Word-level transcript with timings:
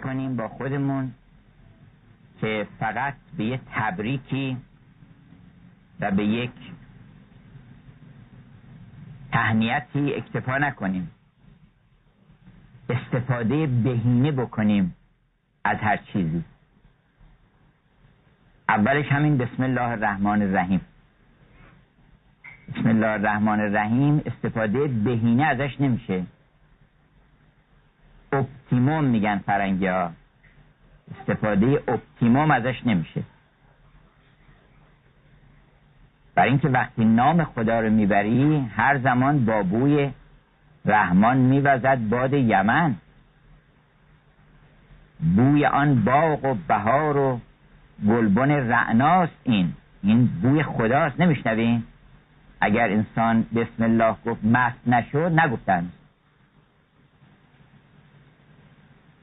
کنیم 0.00 0.36
با 0.36 0.48
خودمون 0.48 1.12
که 2.40 2.66
فقط 2.80 3.14
به 3.36 3.44
یه 3.44 3.60
تبریکی 3.74 4.56
و 6.00 6.10
به 6.10 6.24
یک 6.24 6.50
تهنیتی 9.32 10.14
اکتفا 10.14 10.58
نکنیم. 10.58 11.10
استفاده 12.90 13.66
بهینه 13.66 14.32
بکنیم 14.32 14.96
از 15.64 15.78
هر 15.78 15.96
چیزی. 15.96 16.44
اولش 18.68 19.06
همین 19.06 19.38
بسم 19.38 19.62
الله 19.62 19.88
الرحمن 19.88 20.42
الرحیم. 20.42 20.80
بسم 22.68 22.88
الله 22.88 23.06
الرحمن 23.06 23.60
الرحیم 23.60 24.22
استفاده 24.26 24.86
بهینه 24.88 25.44
ازش 25.44 25.80
نمیشه. 25.80 26.26
optimum 28.72 29.04
میگن 29.04 29.38
فرنگی 29.38 29.86
ها. 29.86 30.10
استفاده 31.20 31.82
optimum 31.88 32.50
ازش 32.50 32.86
نمیشه. 32.86 33.22
برای 36.34 36.48
اینکه 36.48 36.68
وقتی 36.68 37.04
نام 37.04 37.44
خدا 37.44 37.80
رو 37.80 37.90
می‌بری 37.90 38.70
هر 38.76 38.98
زمان 38.98 39.44
با 39.44 39.62
بوی 39.62 40.10
رحمان 40.84 41.36
میوزد 41.36 41.98
باد 42.08 42.32
یمن. 42.32 42.94
بوی 45.36 45.66
آن 45.66 46.04
باغ 46.04 46.44
و 46.44 46.54
بهار 46.68 47.16
و 47.16 47.40
گلبن 48.08 48.50
رعناست 48.50 49.40
این. 49.42 49.72
این 50.02 50.26
بوی 50.42 50.62
خداست 50.62 51.20
نمیشنوین 51.20 51.82
اگر 52.60 52.88
انسان 52.88 53.42
بسم 53.42 53.82
الله 53.82 54.14
گفت 54.26 54.44
مست 54.44 54.88
نشد 54.88 55.40
نگفتن. 55.40 55.90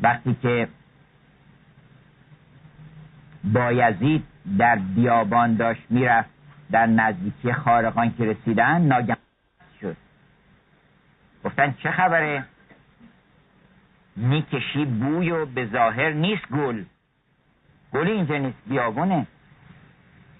وقتی 0.02 0.38
که 0.42 0.68
بایزید 3.44 4.24
در 4.58 4.76
بیابان 4.76 5.56
داشت 5.56 5.82
می‌رفت 5.90 6.30
در 6.72 6.86
نزدیکی 6.86 7.54
خارقان 7.54 8.14
که 8.18 8.26
رسیدن 8.26 8.82
ناگهان 8.82 9.18
شد. 9.82 9.98
گفتن 11.44 11.76
چه 11.84 11.92
خبره؟ 11.92 12.46
می‌کشی 14.16 14.86
بوی 14.86 15.32
و 15.32 15.46
به 15.46 15.66
ظاهر 15.66 16.10
نیست 16.10 16.48
گل. 16.48 16.84
گل 17.94 18.08
اینجا 18.08 18.38
نیست 18.38 18.58
بیابونه. 18.68 19.28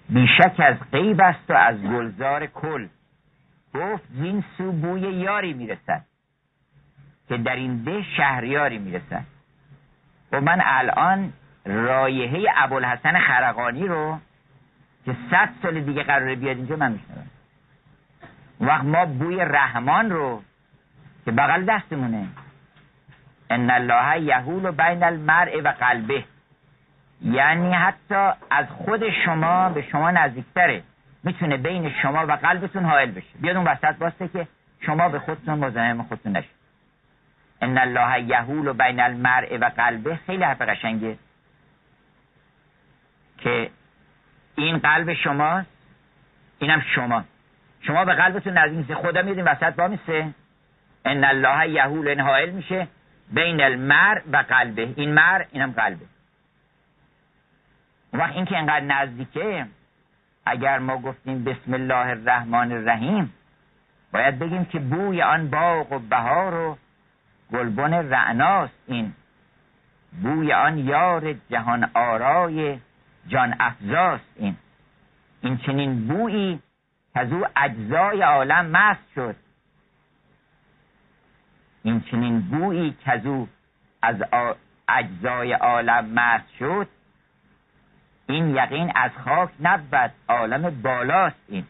بیشک 0.08 0.54
از 0.58 0.76
غیب 0.92 1.20
است 1.20 1.50
و 1.50 1.52
از 1.52 1.82
گلزار 1.82 2.46
کل. 2.46 2.86
گفت 3.74 4.04
زین 4.12 4.44
سو 4.58 4.72
بوی 4.72 5.00
یاری 5.00 5.52
می‌رسد 5.52 6.04
که 7.28 7.36
در 7.36 7.56
این 7.56 7.82
ده 7.82 8.02
شهریاری 8.16 8.78
می‌رسد. 8.78 9.24
و 10.32 10.40
من 10.40 10.60
الان 10.64 11.32
رایحه 11.64 12.44
ابوالحسن 12.56 13.18
خرقانی 13.18 13.86
رو 13.86 14.18
که 15.04 15.16
صد 15.30 15.48
سال 15.62 15.80
دیگه 15.80 16.02
قراره 16.02 16.34
بیاد 16.34 16.56
اینجا 16.56 16.76
من 16.76 16.92
میشنوم. 16.92 17.26
وقت 18.60 18.84
ما 18.84 19.06
بوی 19.06 19.36
رحمان 19.40 20.10
رو 20.10 20.42
که 21.24 21.30
بغل 21.30 21.64
دستمونه. 21.64 22.26
ان 23.50 23.70
الله 23.70 24.20
یهول 24.20 24.70
بین 24.70 25.02
المرء 25.02 25.60
و 25.60 25.68
قلبه. 25.80 26.24
یعنی 27.22 27.72
حتی 27.72 28.30
از 28.50 28.66
خود 28.68 29.10
شما 29.24 29.68
به 29.68 29.82
شما 29.82 30.10
نزدیکتره. 30.10 30.82
می‌تونه 31.24 31.56
بین 31.56 31.92
شما 32.02 32.26
و 32.26 32.32
قلبتون 32.32 32.84
حائل 32.84 33.10
بشه. 33.10 33.38
بیاد 33.40 33.56
اون 33.56 33.66
وسط 33.66 33.96
باسته 33.96 34.28
که 34.28 34.48
شما 34.80 35.08
به 35.08 35.18
خودتون 35.18 35.58
مزاحم 35.58 36.02
خودتون 36.02 36.36
نشید. 36.36 36.59
ان 37.60 37.78
الله 37.78 38.20
یهول 38.20 38.72
بین 38.72 39.00
المرء 39.00 39.58
و 39.58 39.70
قلبه. 39.76 40.16
خیلی 40.26 40.44
حرف 40.44 40.62
قشنگه. 40.62 41.18
که 43.38 43.70
این 44.56 44.78
قلب 44.78 45.14
شماست 45.14 45.68
اینم 46.58 46.82
شما. 46.94 47.24
شما 47.80 48.04
به 48.04 48.14
قلبتون 48.14 48.58
نزدیک 48.58 48.78
نیست 48.78 48.94
خدا 48.94 49.22
میدین 49.22 49.44
وسط 49.44 49.74
با 49.74 49.88
میسه. 49.88 50.30
ان 51.04 51.24
الله 51.24 51.68
یهول 51.68 52.08
این 52.08 52.20
حائل 52.20 52.50
میشه. 52.50 52.88
بین 53.32 53.60
المر 53.60 54.22
و 54.32 54.36
قلبه. 54.36 54.92
این 54.96 55.14
مر 55.14 55.44
اینم 55.52 55.72
قلبه. 55.72 56.06
وقت 58.12 58.32
این 58.32 58.44
که 58.44 58.58
انقدر 58.58 58.84
نزدیکه 58.84 59.66
اگر 60.46 60.78
ما 60.78 60.96
گفتیم 60.96 61.44
بسم 61.44 61.74
الله 61.74 62.08
الرحمن 62.08 62.72
الرحیم 62.72 63.32
باید 64.12 64.38
بگیم 64.38 64.64
که 64.64 64.78
بوی 64.78 65.22
آن 65.22 65.50
باغ 65.50 65.92
و 65.92 65.98
بهار 65.98 66.54
و 66.54 66.78
گلبن 67.52 67.94
رعناست 67.94 68.74
این. 68.86 69.12
بوی 70.22 70.52
آن 70.52 70.78
یار 70.78 71.32
جهان 71.32 71.90
آرای 71.94 72.78
جان 73.28 73.54
افزاست 73.60 74.24
این. 74.36 74.56
این 75.42 75.58
چنین 75.58 76.08
بویی 76.08 76.60
که 77.14 77.20
از 77.20 77.32
او 77.32 77.46
اجزای 77.56 78.22
عالم 78.22 78.66
مست 78.66 79.12
شد. 79.14 79.36
این 81.82 82.00
چنین 82.00 82.40
بویی 82.40 82.96
که 83.04 83.12
از 83.12 83.26
او 83.26 83.48
از 84.02 84.16
اجزای 84.88 85.52
عالم 85.52 86.04
مست 86.04 86.56
شد. 86.58 86.88
این 88.26 88.56
یقین 88.56 88.92
از 88.94 89.10
خاک 89.24 89.50
نبود 89.60 90.12
عالم 90.28 90.82
بالاست 90.82 91.36
این. 91.48 91.66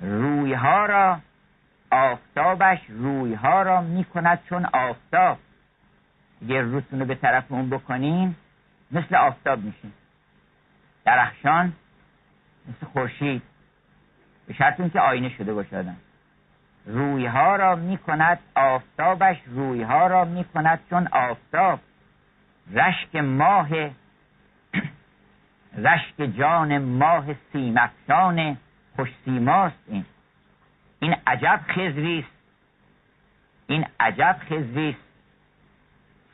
رویها 0.00 0.86
را 0.86 1.18
آفتابش 1.90 2.78
رویها 2.88 3.62
را 3.62 3.80
می‌کند 3.80 4.40
چون 4.48 4.64
آفتاب. 4.64 5.38
یه 6.46 6.60
روتون 6.60 7.00
رو 7.00 7.06
به 7.06 7.14
طرف 7.14 7.52
اون 7.52 7.70
بکنین 7.70 8.34
مثل 8.90 9.14
آفتاب 9.14 9.58
میشین 9.58 9.92
درخشان 11.04 11.72
مثل 12.68 12.86
خورشید. 12.86 13.42
به 14.46 14.54
شرط 14.54 14.92
که 14.92 15.00
آینه 15.00 15.28
شده 15.28 15.54
باشه 15.54 15.78
آدم. 15.78 15.96
رویها 16.86 17.56
را 17.56 17.76
می‌کند 17.76 18.38
آفتابش 18.54 19.36
رویها 19.46 20.06
را 20.06 20.24
می‌کند 20.24 20.80
چون 20.90 21.08
آفتاب. 21.12 21.80
رشک 22.72 23.16
ماه 23.16 23.68
رشک 25.76 26.22
جان 26.38 26.78
ماه 26.78 27.24
سیمکشان 27.52 28.56
خوش 28.96 29.08
سیماست 29.24 29.84
این. 29.86 30.04
این 31.00 31.16
عجب 31.26 31.60
خزریست 31.68 32.28
این 33.66 33.86
عجب 34.00 34.36
خزریست 34.50 34.98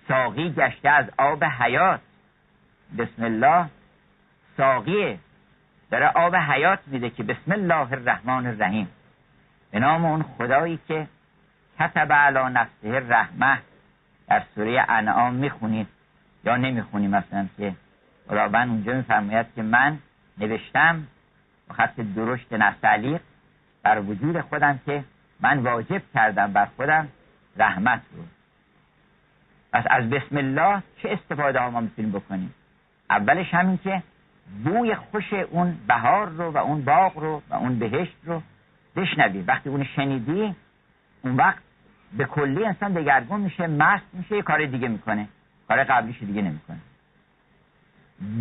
ساقی 0.08 0.50
گشته 0.50 0.88
از 0.88 1.10
آب 1.18 1.44
حیات. 1.44 2.00
بسم 2.98 3.24
الله. 3.24 3.66
ساقیه 4.56 5.18
داره 5.90 6.06
آب 6.06 6.36
حیات 6.36 6.78
میده 6.86 7.10
که 7.10 7.22
بسم 7.22 7.52
الله 7.52 7.92
الرحمن 7.92 8.46
الرحیم. 8.46 8.88
به 9.70 9.78
نام 9.78 10.04
اون 10.04 10.22
خدایی 10.22 10.78
که 10.88 11.06
کتب 11.80 12.12
علی 12.12 12.52
نفسه 12.54 13.08
رحمه 13.08 13.58
در 14.28 14.42
سوره 14.54 14.84
انعام 14.88 15.34
می‌خونید. 15.34 15.86
یا 16.44 16.56
نمی‌خونید 16.56 17.10
مثلا 17.10 17.46
که 17.56 17.74
خداوند 18.28 18.68
اونجا 18.68 18.92
میفرماید 18.92 19.46
که 19.56 19.62
من 19.62 19.98
نوشتم. 20.38 21.06
خط 21.70 22.00
درشت 22.16 22.52
نستعلیق 22.52 23.20
بر 23.84 24.00
وجود 24.00 24.40
خودم 24.40 24.80
که 24.86 25.04
من 25.40 25.58
واجب 25.58 26.02
کردم 26.14 26.52
بر 26.52 26.68
خودم 26.76 27.08
رحمت 27.56 28.00
رو. 28.16 28.22
پس 29.72 29.84
از 29.90 30.10
بسم 30.10 30.36
الله 30.36 30.82
چه 31.02 31.08
استفاده 31.08 31.60
ها 31.60 31.70
ما 31.70 31.80
می‌تونیم 31.80 32.12
بکنیم؟ 32.12 32.54
اولش 33.10 33.54
همین 33.54 33.78
که 33.84 34.02
بوی 34.64 34.94
خوش 34.94 35.32
اون 35.32 35.78
بهار 35.88 36.28
رو 36.28 36.50
و 36.50 36.56
اون 36.58 36.84
باغ 36.84 37.18
رو 37.18 37.42
و 37.50 37.54
اون 37.54 37.78
بهشت 37.78 38.16
رو 38.24 38.42
بشنوی 38.96 39.40
وقتی 39.40 39.68
اون 39.68 39.84
شنیدی 39.84 40.54
اون 41.22 41.36
وقت 41.36 41.62
به 42.16 42.24
کلی 42.24 42.64
انسان 42.64 42.92
دگرگون 42.92 43.40
میشه 43.40 43.66
مست 43.66 44.04
میشه 44.12 44.36
یه 44.36 44.42
کار 44.42 44.66
دیگه 44.66 44.88
می‌کنه. 44.88 45.28
کار 45.68 45.84
قبلیش 45.84 46.20
دیگه 46.20 46.42
نمی‌کنه. 46.42 46.78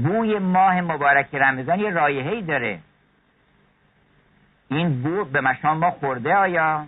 بوی 0.03 0.39
ماه 0.39 0.81
مبارک 0.81 1.35
رمضان 1.35 1.79
یه 1.79 1.89
رایحه‌ای 1.89 2.41
داره. 2.41 2.79
این 4.67 5.01
بو 5.01 5.25
به 5.25 5.41
مشام 5.41 5.77
ما 5.77 5.91
خورده 5.91 6.35
آیا؟ 6.35 6.85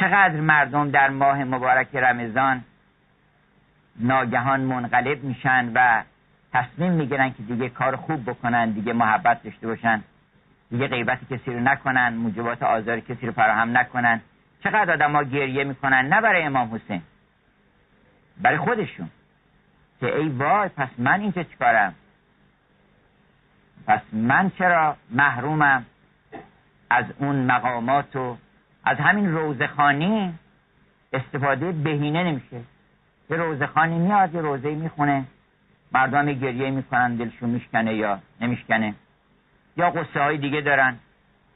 چقدر 0.00 0.40
مردم 0.40 0.90
در 0.90 1.10
ماه 1.10 1.44
مبارک 1.44 1.94
رمضان 1.94 2.64
ناگهان 4.00 4.60
منقلب 4.60 5.24
میشن 5.24 5.72
و 5.74 6.02
تصمیم 6.52 6.92
می‌گیرن 6.92 7.30
که 7.30 7.42
دیگه 7.42 7.68
کار 7.68 7.96
خوب 7.96 8.30
بکنن 8.30 8.70
دیگه 8.70 8.92
محبت 8.92 9.42
داشته 9.42 9.66
باشن 9.66 10.02
دیگه 10.70 10.88
غیبت 10.88 11.18
کسی 11.30 11.52
رو 11.52 11.60
نکنن 11.60 12.14
موجبات 12.14 12.62
آزار 12.62 13.00
کسی 13.00 13.26
رو 13.26 13.32
فراهم 13.32 13.78
نکنن. 13.78 14.20
چقدر 14.64 14.92
آدم 14.92 15.12
ها 15.16 15.22
گریه 15.22 15.64
می‌کنن 15.64 16.08
نه 16.08 16.20
برای 16.20 16.42
امام 16.42 16.74
حسین 16.74 17.02
برای 18.40 18.58
خودشون. 18.58 19.10
که 20.00 20.16
ای 20.16 20.28
وای 20.28 20.68
پس 20.68 20.88
من 20.98 21.20
اینجا 21.20 21.42
چیکارم؟ 21.42 21.94
پس 23.86 24.00
من 24.12 24.50
چرا 24.58 24.96
محرومم 25.10 25.86
از 26.90 27.04
اون 27.18 27.36
مقامات 27.36 28.16
و 28.16 28.36
از 28.84 28.98
همین 28.98 29.32
روزخانی؟ 29.32 30.34
استفاده 31.12 31.72
بهینه 31.72 32.24
نمیشه. 32.24 32.60
یه 33.30 33.36
روزه 33.36 33.66
خانی 33.66 33.98
میاد 33.98 34.34
یه 34.34 34.40
روزه 34.40 34.74
می‌خونه. 34.74 35.24
مردم 35.92 36.32
گریه 36.32 36.70
می‌کنن 36.70 37.16
دلشون 37.16 37.50
میشکنه 37.50 37.94
یا 37.94 38.18
نمیشکنه. 38.40 38.94
یا 39.76 39.90
قصه 39.90 40.20
های 40.20 40.38
دیگه 40.38 40.60
دارن 40.60 40.96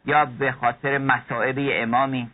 یا 0.06 0.24
به 0.24 0.52
خاطر 0.52 0.98
مسائب 0.98 1.56
امامی. 1.58 2.30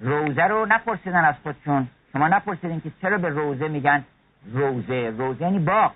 روزه 0.00 0.42
رو 0.42 0.66
نپرسیدن 0.66 1.24
از 1.24 1.34
خودشون. 1.42 1.88
شما 2.12 2.28
نپرسیدین 2.28 2.80
که 2.80 2.90
چرا 3.02 3.18
به 3.18 3.28
روزه 3.28 3.68
میگن 3.68 4.04
روزه؟ 4.52 5.10
روزه 5.18 5.42
یعنی 5.42 5.58
باغ. 5.58 5.92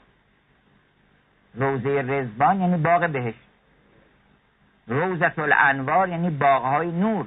روزه 1.55 2.03
رزبان 2.03 2.61
یعنی 2.61 2.77
باغ 2.77 3.11
بهشت. 3.11 3.39
روزت 4.87 5.39
الانوار 5.39 6.09
یعنی 6.09 6.31
باغهای 6.31 6.93
نور. 6.93 7.27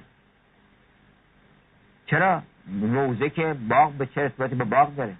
چرا؟ 2.05 2.41
روزه 2.81 3.29
که 3.29 3.55
باغ 3.69 3.91
به 3.91 4.05
چه 4.05 4.21
ارتباطی 4.21 4.55
به 4.55 4.63
باغ 4.63 4.95
داره؟ 4.95 5.13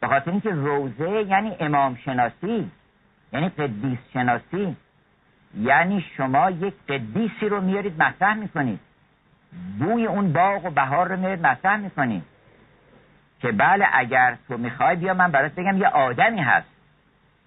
به 0.00 0.06
خاطر 0.06 0.30
اینکه 0.30 0.50
روزه 0.50 1.10
یعنی 1.10 1.56
امام 1.60 1.94
شناسی 1.94 2.70
یعنی 3.32 3.48
قدیس 3.48 3.98
شناسی. 4.12 4.76
یعنی 5.60 6.04
شما 6.16 6.50
یک 6.50 6.74
قدیسی 6.88 7.48
رو 7.48 7.60
میارید 7.60 8.02
مطرح 8.02 8.34
می‌کنید. 8.34 8.80
بوی 9.78 10.06
اون 10.06 10.32
باغ 10.32 10.64
و 10.64 10.70
بهار 10.70 11.08
رو 11.08 11.16
میارید 11.16 11.46
مطرح 11.46 11.76
می‌کنید. 11.76 12.22
که 13.40 13.52
بله 13.52 13.88
اگر 13.92 14.36
تو 14.48 14.58
می‌خوای 14.58 14.96
بیا 14.96 15.14
من 15.14 15.30
برات 15.30 15.54
بگم 15.54 15.78
یه 15.78 15.88
آدمی 15.88 16.40
هست. 16.40 16.73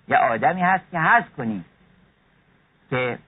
یه 0.07 0.17
آدمی 0.17 0.61
هست 0.61 0.91
که 0.91 0.99
هست 0.99 1.29
کنی 1.29 1.65
که 2.89 3.19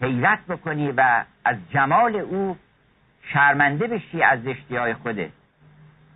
حیرت 0.00 0.46
بکنی 0.46 0.92
و 0.92 1.24
از 1.44 1.56
جمال 1.70 2.16
او 2.16 2.56
شرمنده 3.22 3.86
بشی 3.86 4.22
از 4.22 4.42
زشتی 4.42 4.76
های 4.76 4.94
خوده 4.94 5.32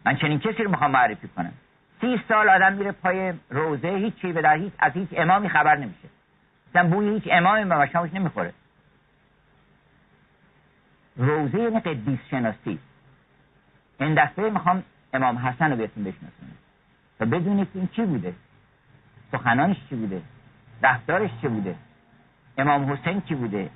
من 0.05 0.17
چنین 0.17 0.39
کسی 0.39 0.63
رو 0.63 0.71
می‌خوام 0.71 0.91
معرفی 0.91 1.29
کنم. 1.29 1.53
سی 2.01 2.21
سال 2.29 2.49
آدم 2.49 2.73
میره 2.73 2.93
پای 2.93 3.33
روزه 3.51 3.89
هیچی 3.89 4.33
به 4.33 4.43
در 4.43 4.57
هیچ 4.57 4.73
از 4.79 4.93
هیچ 4.93 5.09
امامی 5.13 5.49
خبر 5.49 5.77
نمیشه. 5.77 6.09
مثلا 6.71 6.89
بوی 6.89 7.09
هیچ 7.09 7.29
امامی 7.31 7.65
به 7.65 7.77
مشامش 7.77 8.15
نمی‌خوره. 8.15 8.53
روزه 11.17 11.59
یعنی 11.59 11.81
قدیس 11.81 12.19
شناسی. 12.31 12.79
این 14.01 14.25
دفعه 14.25 14.51
می‌خوام 14.51 14.83
امام 15.13 15.39
حسن 15.39 15.71
رو 15.71 15.77
بهتون 15.77 16.05
بشناسونم 16.05 16.57
و 17.21 17.27
بدونید 17.27 17.69
این 17.75 17.89
چی 17.97 18.03
بوده. 18.03 18.35
سخنانش 19.33 19.77
چی 19.89 19.97
بوده؟ 19.97 20.23
رفتارش 20.83 21.31
چی 21.41 21.49
بوده؟ 21.49 21.75
امام 22.59 22.93
حسین 22.93 23.21
چی 23.21 23.35
بوده؟ 23.35 23.71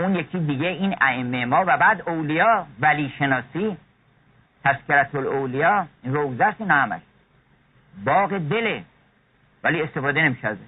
اون 0.00 0.14
یکی 0.14 0.38
دیگه 0.38 0.66
این 0.66 0.96
ائمه 1.00 1.44
ما 1.44 1.64
و 1.66 1.76
بعد 1.76 2.08
اولیا 2.08 2.66
ولی 2.80 3.12
شناسی 3.18 3.76
تذکرت 4.64 5.14
الاولیا 5.14 5.86
روزه 6.04 6.44
است 6.44 6.60
اینا 6.60 6.74
همش. 6.74 7.02
باغ 8.04 8.38
دله 8.38 8.84
ولی 9.64 9.82
استفاده 9.82 10.22
نمیشه 10.22 10.48
ازش 10.48 10.58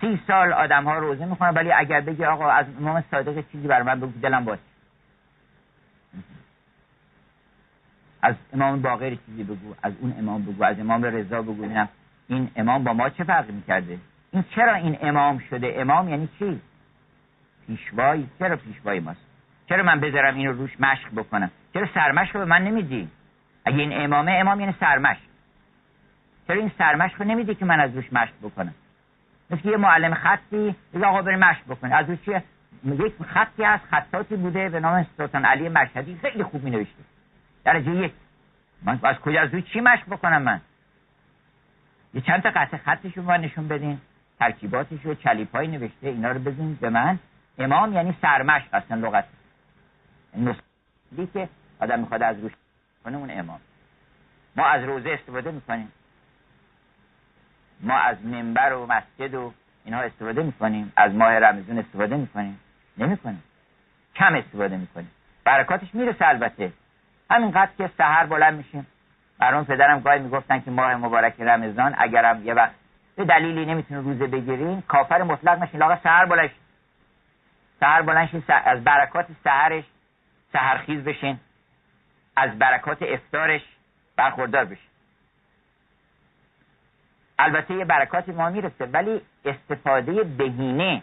سی 0.00 0.20
سال 0.26 0.52
آدم 0.52 0.84
ها 0.84 0.98
روزه 0.98 1.24
می‌کنن 1.24 1.50
ولی 1.50 1.72
اگر 1.72 2.00
بگی 2.00 2.24
آقا 2.24 2.50
از 2.50 2.66
امام 2.80 3.04
صادق 3.10 3.44
چیزی 3.52 3.66
بر 3.68 3.82
من 3.82 4.00
بگو 4.00 4.20
دلم 4.20 4.44
باشه 4.44 4.62
از 8.22 8.34
امام 8.52 8.82
باقر 8.82 9.14
چیزی 9.26 9.44
بگو 9.44 9.74
از 9.82 9.92
اون 10.00 10.14
امام 10.18 10.42
بگو 10.42 10.64
از 10.64 10.80
امام 10.80 11.04
رضا 11.04 11.42
بگو 11.42 11.62
اینم 11.62 11.88
این 12.30 12.50
امام 12.56 12.84
با 12.84 12.92
ما 12.92 13.08
چه 13.08 13.24
فرقی 13.24 13.52
می‌کرده؟ 13.52 13.98
این 14.32 14.44
چرا 14.54 14.74
این 14.74 14.98
امام 15.02 15.38
شده؟ 15.38 15.74
امام 15.76 16.08
یعنی 16.08 16.28
چی؟ 16.38 16.60
پیشوایی. 17.66 18.28
چرا 18.38 18.56
پیشوایی 18.56 19.00
ماست؟ 19.00 19.20
چرا 19.68 19.82
من 19.82 20.00
بذارم 20.00 20.34
اینو 20.34 20.52
روش 20.52 20.80
مشق 20.80 21.08
بکنم؟ 21.16 21.50
چرا 21.74 21.88
سرمشق 21.94 22.32
به 22.32 22.44
من 22.44 22.64
نمیدی؟ 22.64 23.08
اگه 23.64 23.78
این 23.78 24.04
امامه 24.04 24.32
امام 24.32 24.60
یعنی 24.60 24.74
سرمشق. 24.80 25.20
چرا 26.48 26.56
این 26.56 26.70
سرمشق 26.78 27.22
رو 27.22 27.28
نمیدی 27.28 27.54
که 27.54 27.64
من 27.64 27.80
از 27.80 27.96
روش 27.96 28.12
مشق 28.12 28.32
بکنم؟ 28.42 28.74
مثل 29.50 29.68
یه 29.68 29.76
معلم 29.76 30.14
خطی 30.14 30.74
بگه 30.94 31.06
آقا 31.06 31.22
بری 31.22 31.36
مشق 31.36 31.64
بکنه 31.68 31.94
از 31.94 32.06
روش 32.10 32.28
یک 32.28 33.12
خطی 33.22 33.64
از 33.64 33.80
خطاتی 33.90 34.36
بوده 34.36 34.68
به 34.68 34.80
نام 34.80 35.06
سلطان 35.16 35.44
علی 35.44 35.68
مشهدی. 35.68 36.18
خیلی 36.22 36.42
خوب 36.42 36.64
می 36.64 36.70
نوشته 36.70 37.02
درجه 37.64 37.90
یک. 37.90 38.12
من 38.82 39.00
از 39.02 39.16
کجا 39.16 39.40
از 39.40 39.50
روی 39.52 39.62
چی 39.62 39.80
مشق 39.80 40.06
بکنم 40.06 40.42
من؟ 40.42 40.60
یه 42.14 42.20
چند 42.20 42.42
تا 42.42 42.50
قطع 42.50 42.76
خطش 42.76 43.16
رو 43.16 43.32
نشون 43.32 43.68
بدین 43.68 44.00
ترکیباتش 44.38 44.98
رو 45.04 45.14
چلیپایی 45.14 45.68
نوشته 45.68 46.06
اینا 46.06 46.30
رو 46.30 46.38
بزنید 46.38 46.80
به 46.80 46.90
من. 46.90 47.18
امام 47.58 47.92
یعنی 47.92 48.16
سرمشق 48.22 48.68
اصلا 48.72 49.08
لغت. 49.08 49.24
نسلی 50.36 51.26
که 51.32 51.48
آدم 51.80 52.00
می‌خواد 52.00 52.22
از 52.22 52.40
روش 52.40 52.52
کنه 53.04 53.16
اون 53.16 53.30
امام. 53.30 53.60
ما 54.56 54.66
از 54.66 54.84
روزه 54.84 55.10
استفاده 55.10 55.50
می‌کنیم. 55.50 55.92
ما 57.80 57.98
از 57.98 58.24
منبر 58.24 58.72
و 58.72 58.86
مسجد 58.86 59.34
و 59.34 59.52
اینها 59.84 60.00
استفاده 60.00 60.42
می‌کنیم. 60.42 60.92
از 60.96 61.14
ماه 61.14 61.38
رمزون 61.38 61.78
استفاده 61.78 62.16
می‌کنیم. 62.16 62.60
نمی‌کنیم. 62.98 63.42
کم 64.14 64.34
استفاده 64.34 64.76
می‌کنیم. 64.76 65.10
برکاتش 65.44 65.94
می‌رسه 65.94 66.28
البته. 66.28 66.72
همینقدر 67.30 67.70
که 67.78 67.90
سهر 67.98 68.26
بلند 68.26 68.54
میشیم 68.54 68.86
برام 69.40 69.64
پدرم 69.64 70.00
گاهی 70.00 70.18
می‌گفتن 70.18 70.60
که 70.60 70.70
ماه 70.70 70.94
مبارک 70.94 71.40
رمضان 71.40 71.94
اگرم 71.98 72.46
یه 72.46 72.54
وقت 72.54 72.74
به 73.16 73.24
دلیلی 73.24 73.66
نمی‌تونه 73.66 74.00
روزه 74.00 74.26
بگیرین 74.26 74.82
کافر 74.88 75.22
مطلق 75.22 75.62
نشین. 75.62 75.80
لاغا 75.80 75.96
سهر 76.02 76.24
بلند 76.24 76.50
سهر 77.80 78.02
بلند 78.02 78.44
از 78.48 78.84
برکات 78.84 79.26
سهرش 79.44 79.84
سهرخیز 80.52 81.04
بشین. 81.04 81.40
از 82.36 82.58
برکات 82.58 83.02
افتارش 83.02 83.62
برخوردار 84.16 84.64
بشین. 84.64 84.90
البته 87.38 87.74
یه 87.74 87.84
برکات 87.84 88.28
ما 88.28 88.50
می‌رسه 88.50 88.86
ولی 88.86 89.20
استفاده 89.44 90.24
بهینه 90.24 91.02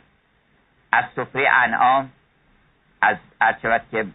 از 0.91 1.05
سفره 1.15 1.49
انعام 1.49 2.11
از 3.01 3.17
ارچوت 3.41 3.81
که 3.91 4.05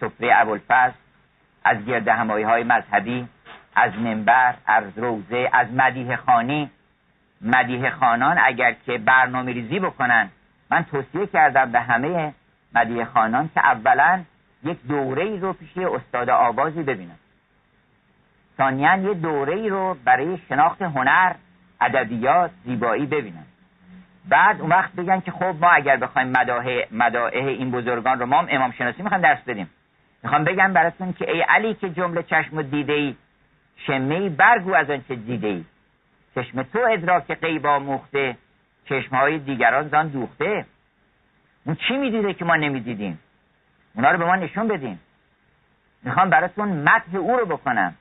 سفره 0.00 0.30
ابوالفضل 0.34 0.92
از 1.64 1.84
گرد 1.84 2.08
همایی 2.08 2.44
های 2.44 2.64
مذهبی 2.64 3.28
از 3.78 3.98
منبر 3.98 4.54
از 4.66 4.84
روزه 4.96 5.50
از 5.52 5.72
مدیه 5.72 6.16
خانی. 6.16 6.70
مدیه 7.40 7.90
خانان 7.90 8.38
اگر 8.44 8.72
که 8.86 8.98
برنامه 8.98 9.52
ریزی 9.52 9.78
بکنن 9.78 10.28
من 10.70 10.84
توصیه 10.84 11.26
کردم 11.26 11.72
به 11.72 11.80
همه 11.80 12.34
مدیه 12.74 13.04
خانان 13.04 13.50
که 13.54 13.60
اولا 13.66 14.20
یک 14.64 14.78
دوره 14.88 15.22
ای 15.22 15.38
رو 15.38 15.52
پیش 15.52 15.78
استاد 15.78 16.30
آوازی 16.30 16.82
ببینن. 16.82 17.16
ثانیا 18.56 18.96
یه 18.96 19.14
دوره 19.14 19.54
ای 19.54 19.68
رو 19.68 19.96
برای 20.04 20.38
شناخت 20.48 20.82
هنر 20.82 21.32
ادبیات 21.80 22.50
زیبایی 22.64 23.06
ببینن. 23.06 23.44
بعد 24.28 24.60
اون 24.60 24.70
وقت 24.70 24.92
بگن 24.92 25.20
که 25.20 25.30
خب 25.30 25.54
ما 25.60 25.70
اگر 25.70 25.96
بخوایم 25.96 26.28
مداحه 26.28 26.88
مداحه 26.92 27.40
این 27.40 27.70
بزرگان 27.70 28.18
رو 28.18 28.26
ما 28.26 28.40
امام 28.48 28.72
شناسی 28.72 29.02
می‌خوایم 29.02 29.22
درس 29.22 29.42
بدیم. 29.46 29.70
می‌خوام 30.22 30.44
بگم 30.44 30.72
براتون 30.72 31.12
که 31.12 31.32
ای 31.32 31.40
علی 31.40 31.74
که 31.74 31.90
جمله 31.90 32.22
چشم 32.22 32.62
دیده 32.62 32.92
ای 32.92 33.16
شمه 33.86 34.28
برگو 34.28 34.74
از 34.74 34.90
آنچه 34.90 35.14
دیده 35.14 35.46
ای. 35.46 35.64
چشم 36.34 36.62
تو 36.62 36.78
ادراک 36.90 37.30
قیبا 37.30 37.78
موخته 37.78 38.36
چشمهای 38.84 39.38
دیگران 39.38 39.88
زان 39.88 40.08
دوخته. 40.08 40.66
اون 41.64 41.76
چی 41.88 41.96
می‌دیده 41.96 42.34
که 42.34 42.44
ما 42.44 42.56
نمی‌دیدیم؟ 42.56 43.18
اونا 43.94 44.10
رو 44.10 44.18
به 44.18 44.24
ما 44.24 44.36
نشون 44.36 44.68
بدیم 44.68 45.00
می‌خوام 46.02 46.30
براتون 46.30 46.68
متح 46.68 47.16
او 47.16 47.36
رو 47.36 47.46
بکنم 47.46 47.94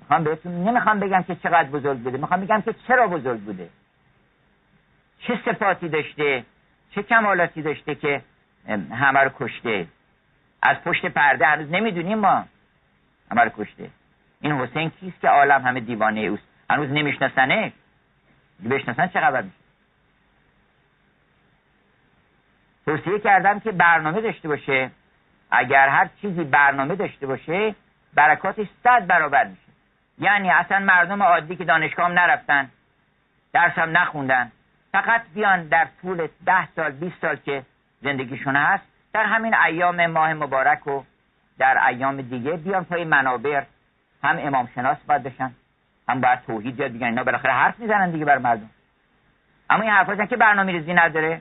می‌خوام 0.00 0.24
بهتون 0.24 0.64
نمی‌خوام 0.64 1.00
بگم 1.00 1.22
که 1.22 1.34
چقدر 1.34 1.68
بزرگ 1.68 1.98
بوده. 1.98 2.18
می‌خوام 2.18 2.40
بگم 2.40 2.60
که 2.60 2.74
چرا 2.88 3.06
بزرگ 3.06 3.40
بوده. 3.40 3.68
چه 5.18 5.40
صفاتی 5.44 5.88
داشته؟ 5.88 6.44
چه 6.90 7.02
کمالاتی 7.02 7.62
داشته 7.62 7.94
که 7.94 8.22
همه 8.90 9.20
رو 9.20 9.30
کشته؟ 9.38 9.86
از 10.62 10.76
پشت 10.84 11.06
پرده 11.06 11.46
هنوز 11.46 11.70
نمی‌دونیم 11.70 12.18
ما. 12.18 12.44
همه 13.30 13.42
رو 13.42 13.50
کشته. 13.56 13.90
این 14.40 14.52
حسین 14.52 14.90
کیست 14.90 15.20
که 15.20 15.28
عالم 15.28 15.62
همه 15.62 15.80
دیوانه 15.80 16.20
اوست؟ 16.20 16.42
هنوز 16.70 16.90
نمیشناسنه؟ 16.90 17.72
بشناسن 18.70 19.06
چه 19.06 19.20
خبر 19.20 19.44
توصیه 22.86 23.18
کردم 23.18 23.60
که 23.60 23.72
برنامه 23.72 24.20
داشته 24.20 24.48
باشه. 24.48 24.90
اگر 25.50 25.88
هر 25.88 26.08
چیزی 26.20 26.44
برنامه 26.44 26.96
داشته 26.96 27.26
باشه 27.26 27.74
برکاتش 28.14 28.66
صد 28.84 29.06
برابر 29.06 29.44
میشه. 29.44 29.68
یعنی 30.18 30.50
اصلا 30.50 30.78
مردم 30.78 31.22
عادی 31.22 31.56
که 31.56 31.64
دانشگاه 31.64 32.06
هم 32.06 32.12
نرفتن 32.12 32.70
درس 33.52 33.72
هم 33.78 33.96
نخوندن 33.96 34.52
فقط 34.92 35.22
بیان 35.34 35.68
در 35.68 35.88
طول 36.02 36.28
ده 36.46 36.68
سال 36.76 36.90
20 36.90 37.20
سال 37.20 37.36
که 37.36 37.62
زندگیشون 38.02 38.56
هست 38.56 38.84
در 39.12 39.24
همین 39.24 39.54
ایام 39.54 40.06
ماه 40.06 40.34
مبارک 40.34 40.86
و 40.86 41.02
در 41.58 41.86
ایام 41.86 42.22
دیگه 42.22 42.52
بیان 42.52 42.84
پای 42.84 43.04
منابر 43.04 43.66
هم 44.22 44.38
امام 44.38 44.68
شناس 44.74 44.98
باید 45.06 45.22
بشن 45.22 45.52
هم 46.08 46.20
باید 46.20 46.40
توحید 46.42 46.80
یاد 46.80 46.92
بگن 46.92 47.06
اینا 47.06 47.24
بالاخره 47.24 47.52
حرف 47.52 47.78
می‌زنن 47.78 48.10
دیگه 48.10 48.24
بر 48.24 48.38
مردم. 48.38 48.70
اما 49.70 49.82
این 49.82 49.92
حرفاشن 49.92 50.26
که 50.26 50.36
برنامه 50.36 50.72
ریزی 50.72 50.94
نداره 50.94 51.40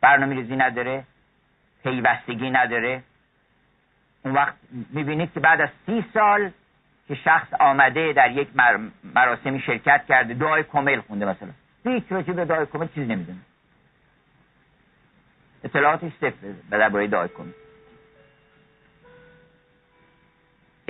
برنامه 0.00 0.34
ریزی 0.34 0.56
نداره 0.56 1.04
پیوستگی 1.82 2.50
نداره. 2.50 3.02
اون 4.24 4.34
وقت 4.34 4.54
می‌بینید 4.90 5.32
که 5.32 5.40
بعد 5.40 5.60
از 5.60 5.68
سی 5.86 6.04
سال 6.14 6.50
که 7.08 7.14
شخص 7.14 7.52
آمده 7.60 8.12
در 8.12 8.30
یک 8.30 8.48
مراسمی 9.14 9.60
شرکت 9.60 10.04
کرده 10.08 10.34
دعای 10.34 10.62
کمل 10.62 11.00
خونده 11.00 11.24
مثلا. 11.24 11.50
هیچ 11.84 12.04
راجع 12.10 12.32
به 12.32 12.44
دعای 12.44 12.66
کمل 12.66 12.86
چیزی 12.86 13.06
نمی‌دونه. 13.06 13.38
اطلاعاتش 15.64 16.12
صفر 16.12 16.46
به 16.70 16.78
درباره 16.78 17.06
دعای 17.06 17.28
کمل 17.28 17.52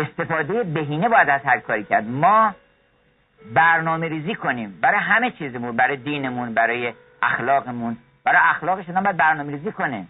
استفاده 0.00 0.62
بهینه 0.62 1.08
باید 1.08 1.30
از 1.30 1.40
هر 1.44 1.60
کاری 1.60 1.84
کرد. 1.84 2.04
ما 2.08 2.54
برنامه 3.54 4.08
ریزی 4.08 4.34
کنیم. 4.34 4.78
برای 4.80 5.00
همه 5.00 5.30
چیزمون 5.30 5.76
برای 5.76 5.96
دینمون 5.96 6.54
برای 6.54 6.92
اخلاقمون. 7.22 7.96
برای 8.24 8.40
اخلاقش 8.42 8.88
آدم 8.88 9.02
باید 9.02 9.16
برنامه 9.16 9.52
ریزی 9.52 9.72
کنه 9.72 10.06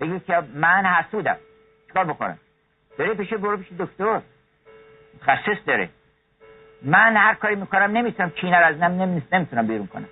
بگی 0.00 0.20
که 0.20 0.42
من 0.54 0.86
حسودم. 0.86 1.36
چیکار 1.86 2.04
بکنم؟ 2.04 2.38
داره 2.98 3.14
پیش 3.14 3.34
برو 3.34 3.56
پیش 3.56 3.68
دکتر. 3.78 4.20
متخصص 5.14 5.66
داره 5.66 5.88
من 6.82 7.16
هر 7.16 7.34
کاری 7.34 7.56
می‌کنم 7.56 7.82
نمی‌تونم 7.82 8.30
کینه 8.30 8.56
از 8.56 8.78
نم 8.78 9.22
نمی‌تونم 9.32 9.66
بیرون 9.66 9.86
کنم. 9.86 10.08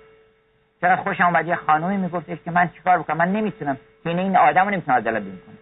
چرا 0.81 0.95
خوشم 0.95 1.23
اومد؟ 1.23 1.47
یه 1.47 1.55
خانومی 1.55 1.97
میگفتش 1.97 2.37
که 2.45 2.51
من 2.51 2.69
چیکار 2.69 2.99
بکنم؟ 2.99 3.17
من 3.17 3.31
نمی‌تونم. 3.31 3.77
کینه 4.03 4.21
این 4.21 4.37
آدم 4.37 4.65
رو 4.65 4.69
نمی‌تونم 4.69 4.97
از 4.97 5.03
دلم 5.03 5.23
بیرون 5.23 5.39
کنم. 5.39 5.57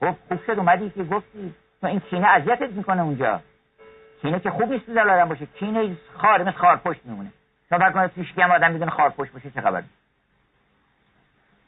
خب 0.00 0.16
خوب 0.28 0.44
شد 0.46 0.58
اومدی 0.58 0.90
که 0.90 1.04
گفتی 1.04 1.54
این 1.86 2.00
کینه 2.00 2.26
اذیتت 2.28 2.70
می‌کنه 2.72 3.02
اونجا. 3.02 3.40
کینه 4.22 4.40
که 4.40 4.50
خوب 4.50 4.72
نیست 4.72 4.86
دل 4.86 5.10
آدم 5.10 5.28
باشه. 5.28 5.46
کینه 5.46 5.96
خار 6.16 6.42
مثل 6.42 6.58
خار 6.58 6.76
پشت 6.76 7.00
میمونه. 7.04 7.32
شما 7.68 7.78
فکر 7.78 7.90
کنید 7.90 8.10
پیش 8.10 8.38
هم 8.38 8.50
آدم 8.50 8.72
می‌دونه 8.72 8.90
خار 8.90 9.10
پشت 9.10 9.32
باشه 9.32 9.50
چه 9.50 9.60
خبر؟ 9.60 9.82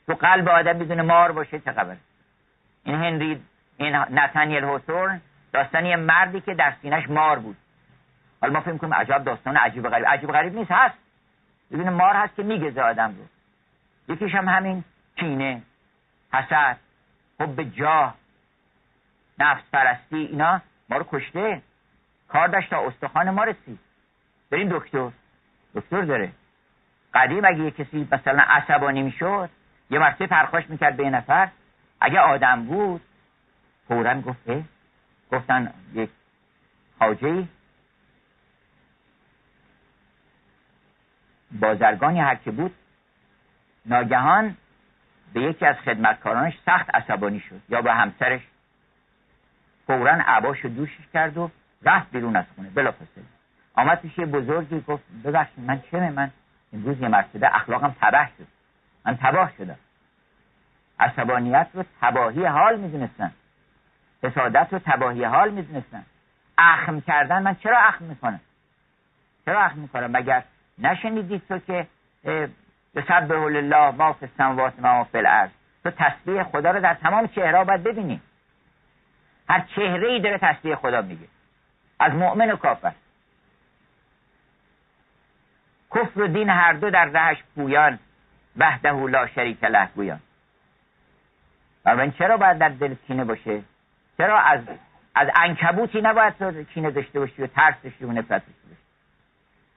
تو 0.06 0.14
قلب 0.14 0.48
آدم 0.48 0.76
می‌دونه 0.76 1.02
مار 1.02 1.32
باشه 1.32 1.60
چه 1.60 1.72
خبر؟ 1.72 1.96
این 2.84 2.94
هنری 2.94 3.42
این 3.76 3.96
نتانیل 3.96 4.64
هوسورن 4.64 5.20
داستانی 5.52 5.96
مردی 5.96 6.40
که 6.40 6.54
در 6.54 6.74
سینش 6.82 7.10
مار 7.10 7.38
بود. 7.38 7.56
حالا 8.40 8.52
ما 8.52 8.60
فکر 8.60 8.76
کنیم 8.76 8.94
عجب 8.94 9.24
داستان 9.24 9.56
عجیب 9.56 9.88
غریب. 9.88 10.06
عجیب 10.06 10.32
غریب 10.32 10.54
نیست 10.54 10.70
هست. 10.70 10.94
ببین 11.70 11.90
مار 11.90 12.16
هست 12.16 12.36
که 12.36 12.42
میگزه 12.42 12.82
آدم 12.82 13.14
رو. 13.18 13.24
یکیش 14.14 14.34
هم 14.34 14.48
همین 14.48 14.84
کینه 15.16 15.62
حسد 16.32 16.76
حب 17.40 17.62
جاه. 17.62 18.14
نفس 19.38 19.62
پرستی 19.72 20.16
اینا 20.16 20.60
ما 20.88 20.96
رو 20.96 21.06
کشته. 21.12 21.62
کار 22.28 22.48
داشت 22.48 22.70
تا 22.70 22.86
استخوان 22.86 23.30
ما 23.30 23.44
رسید. 23.44 23.78
بریم 24.50 24.68
دکتر. 24.78 25.10
دکتر 25.74 26.02
داره. 26.02 26.32
قدیم 27.14 27.44
اگه 27.44 27.58
یه 27.58 27.70
کسی 27.70 28.08
مثلا 28.12 28.42
عصبانی 28.42 29.02
می‌شد 29.02 29.50
یه 29.90 29.98
مرتبه 29.98 30.26
پرخاش 30.26 30.64
می‌کرد 30.70 30.96
به 30.96 31.10
نفر. 31.10 31.48
اگه 32.00 32.20
آدم 32.20 32.64
بود 32.64 33.00
فورا 33.88 34.20
گفته 34.20 34.64
گفتن 35.32 35.74
یک 35.94 36.10
خاجه 36.98 37.44
بازرگانی 41.52 42.20
هر 42.20 42.34
که 42.34 42.50
بود 42.50 42.74
ناگهان 43.86 44.56
به 45.32 45.40
یکی 45.40 45.66
از 45.66 45.76
خدمتکارانش 45.76 46.58
سخت 46.66 46.94
عصبانی 46.94 47.40
شد 47.40 47.60
یا 47.68 47.82
به 47.82 47.92
همسرش 47.92 48.40
فورا 49.86 50.12
عباش 50.26 50.66
دوشش 50.66 51.08
کرد 51.12 51.38
و 51.38 51.50
رفت 51.82 52.10
بیرون 52.10 52.36
از 52.36 52.44
خونه. 52.56 52.70
بلافاصله. 52.70 53.24
آمد 53.74 54.00
پیش 54.00 54.18
یه 54.18 54.26
بزرگی 54.26 54.80
گفت 54.80 55.04
ببخشید 55.24 55.64
من 55.64 55.82
چه 55.90 56.10
من 56.10 56.30
امروز 56.72 57.00
یه 57.00 57.08
مرتبه 57.08 57.56
اخلاقم 57.56 57.94
تباه 58.00 58.30
شد. 58.38 58.46
من 59.06 59.16
تباه 59.16 59.52
شدم. 59.58 59.78
عصبانیت 61.00 61.66
رو 61.74 61.84
تباهی 62.00 62.44
حال 62.44 62.80
می‌دونستن. 62.80 63.32
حسادت 64.22 64.68
رو 64.72 64.78
تباهی 64.78 65.24
حال 65.24 65.50
می‌دونستن. 65.50 66.02
اخم 66.58 67.00
کردن 67.00 67.42
من 67.42 67.54
چرا 67.54 67.78
اخم 67.78 68.04
می‌کنم؟ 68.04 68.40
چرا 69.44 69.60
اخم 69.60 69.78
می‌کنم؟ 69.78 70.10
مگر 70.10 70.42
نشنیدید 70.78 71.42
تو 71.48 71.58
که 71.58 71.86
به 72.94 73.04
سبه 73.08 73.34
الله 73.34 73.90
ما 73.90 74.12
فی 74.12 74.26
السماوات 74.26 74.80
ما 74.80 75.04
فی 75.04 75.22
تو 75.84 75.90
تسبیح 75.90 76.42
خدا 76.42 76.70
رو 76.70 76.80
در 76.80 76.94
تمام 76.94 77.26
چهره 77.26 77.64
باید 77.64 77.82
ببینی. 77.82 78.20
هر 79.48 79.64
چهره 79.76 80.08
ای 80.08 80.20
داره 80.20 80.38
تسبیح 80.38 80.74
خدا 80.74 81.02
میگه. 81.02 81.26
از 82.00 82.12
مؤمن 82.12 82.50
و 82.50 82.56
کافر. 82.56 82.92
کفر 85.94 86.20
و 86.20 86.26
دین 86.26 86.48
هر 86.48 86.72
دو 86.72 86.90
در 86.90 87.04
رهش 87.04 87.42
پویان. 87.54 87.98
وحده 88.56 88.92
لا 88.92 89.26
شریک 89.26 89.64
له 89.64 89.88
گویان. 89.94 90.20
و 91.86 92.10
چرا 92.10 92.36
باید 92.36 92.58
در 92.58 92.68
دل 92.68 92.94
کینه 92.94 93.24
باشه؟ 93.24 93.62
چرا 94.18 94.40
از 94.40 94.60
از 95.14 95.28
انکبوتی 95.34 96.00
نباید 96.00 96.34
تو 96.38 96.62
کینه 96.64 96.90
داشته 96.90 97.20
باشی 97.20 97.42
و 97.42 97.46
ترس 97.46 97.74
داشتی 97.84 98.04
و 98.04 98.12
نفرت 98.12 98.28
داشته 98.46 98.68
باشی 98.68 98.82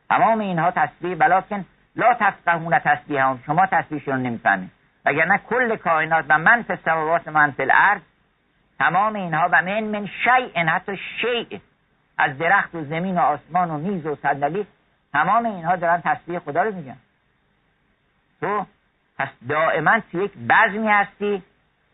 تمام 0.10 0.40
اینها 0.40 0.72
تسبیح 0.72 1.16
بلکن 1.16 1.66
لا 1.96 2.14
تفقهون 2.14 2.80
تسبیح 2.80 3.22
هم 3.22 3.40
شما 3.46 3.66
تسبیحشون 3.66 4.22
نمی‌فهمید. 4.22 4.72
وگرنه 5.06 5.38
کل 5.38 5.76
کائنات 5.76 6.26
و 6.30 6.38
من 6.38 6.62
فی 6.62 6.74
السماوات 6.74 7.28
من 7.28 7.52
فی 7.52 7.64
الارض 7.64 8.02
تمام 8.80 9.16
اینها 9.16 9.50
و 9.52 9.62
من 9.62 9.84
من 9.84 10.08
شیء 10.24 10.66
حتی 10.66 10.98
شیء 11.22 11.60
از 12.18 12.38
درخت 12.38 12.76
و 12.76 12.84
زمین 12.84 13.18
و 13.18 13.22
آسمان 13.22 13.72
و 13.72 13.78
میز 13.78 14.06
و 14.06 14.16
صندلی 14.16 14.68
تمام 15.14 15.46
اینها 15.46 15.76
دارن 15.76 16.02
تسبیح 16.02 16.40
خدا 16.40 16.64
رو 16.64 16.76
میگن. 16.76 16.98
تو 18.42 18.66
پس 19.18 19.28
دائما 19.50 20.00
تو 20.12 20.22
یک 20.22 20.32
بزمی 20.50 20.88
هستی 20.88 21.44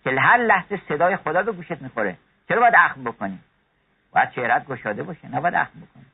که 0.04 0.10
هر 0.10 0.38
لحظه 0.38 0.82
صدای 0.90 1.18
خدا 1.18 1.44
به 1.44 1.52
گوشت 1.52 1.82
می‌خوره. 1.82 2.18
چرا 2.48 2.60
باید 2.60 2.74
اخم 2.78 3.04
بکنی؟ 3.04 3.40
باید 4.12 4.32
چهرت 4.32 4.66
گشاده 4.66 5.04
باشه 5.04 5.36
نباید 5.36 5.56
اخم 5.56 5.80
بکنی. 5.80 6.06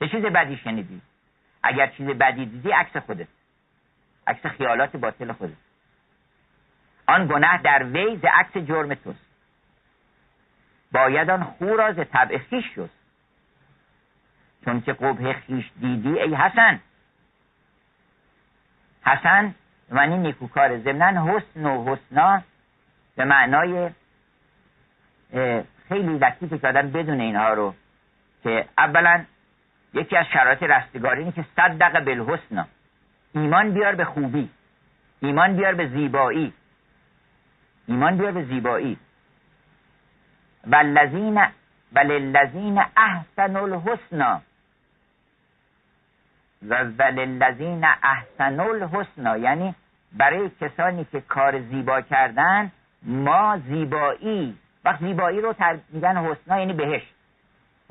چه 0.00 0.08
چیز 0.08 0.24
بدی 0.24 0.56
شنیدی؟ 0.56 1.00
اگر 1.62 1.86
چیز 1.86 2.06
بدی 2.06 2.46
دیدی 2.46 2.70
عکس 2.70 2.96
خودت. 2.96 3.28
عکس 4.26 4.46
خیالات 4.46 4.96
باطل 4.96 5.32
خودت. 5.32 5.67
آن 7.08 7.26
گناه 7.26 7.62
در 7.62 7.84
وی 7.84 8.16
ز 8.16 8.24
عکس 8.24 8.56
جرم 8.56 8.94
توست. 8.94 9.26
باید 10.92 11.30
آن 11.30 11.44
خو 11.44 11.76
را 11.76 11.92
ز 11.92 11.96
طبع 12.12 12.38
خیش 12.38 12.64
شد 12.74 12.90
چون 14.64 14.80
که 14.80 14.92
قبه 14.92 15.32
خیش 15.32 15.70
دیدی 15.80 16.20
ای 16.20 16.34
حسن. 16.34 16.80
حسن 19.02 19.54
معنی 19.90 20.18
نیکوکار 20.18 20.78
ضمنا 20.78 21.36
حسن 21.36 21.66
و 21.66 21.94
حسنا 21.94 22.42
به 23.16 23.24
معنای 23.24 23.90
خیلی 25.88 26.18
لطیفه 26.18 26.58
که 26.58 26.68
آدم 26.68 26.90
بدون 26.90 27.20
اینها 27.20 27.52
رو 27.52 27.74
که 28.42 28.68
اولا 28.78 29.24
یکی 29.94 30.16
از 30.16 30.26
شرایط 30.32 30.62
رستگاری 30.62 31.20
اینه 31.20 31.32
که 31.32 31.44
صدق 31.56 32.04
بالحسنا. 32.04 32.66
ایمان 33.34 33.74
بیار 33.74 33.94
به 33.94 34.04
خوبی. 34.04 34.50
ایمان 35.20 35.56
بیار 35.56 35.74
به 35.74 35.88
زیبایی. 35.88 36.52
ایمان 37.88 38.16
بیار 38.16 38.32
به 38.32 38.44
زیبایی. 38.44 38.98
والذین 40.66 41.46
وللذین 41.92 42.78
احسن 42.96 43.56
الحسنا 43.56 44.40
و 46.68 46.84
وللذین 46.84 47.84
احسن 47.84 48.60
الحسنا 48.60 49.36
یعنی 49.36 49.74
برای 50.12 50.50
کسانی 50.60 51.04
که 51.04 51.20
کار 51.20 51.60
زیبا 51.60 52.00
کردن 52.00 52.72
ما 53.02 53.58
زیبایی. 53.58 54.58
وقت 54.84 55.00
زیبایی 55.00 55.40
رو 55.40 55.52
تر... 55.52 55.78
میگن 55.88 56.16
حسنا 56.16 56.58
یعنی 56.58 56.72
بهشت. 56.72 57.14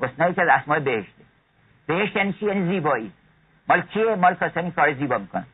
حسنا 0.00 0.32
که 0.32 0.42
از 0.42 0.48
اسمای 0.48 0.80
بهشته. 0.80 1.22
بهشت 1.86 2.16
یعنی 2.16 2.32
چی؟ 2.32 2.46
یعنی 2.46 2.68
زیبایی. 2.68 3.12
مال 3.68 3.82
کیه؟ 3.82 4.14
مال 4.14 4.34
کسانی 4.34 4.70
کار 4.70 4.94
زیبا 4.94 5.18
می‌کنن. 5.18 5.46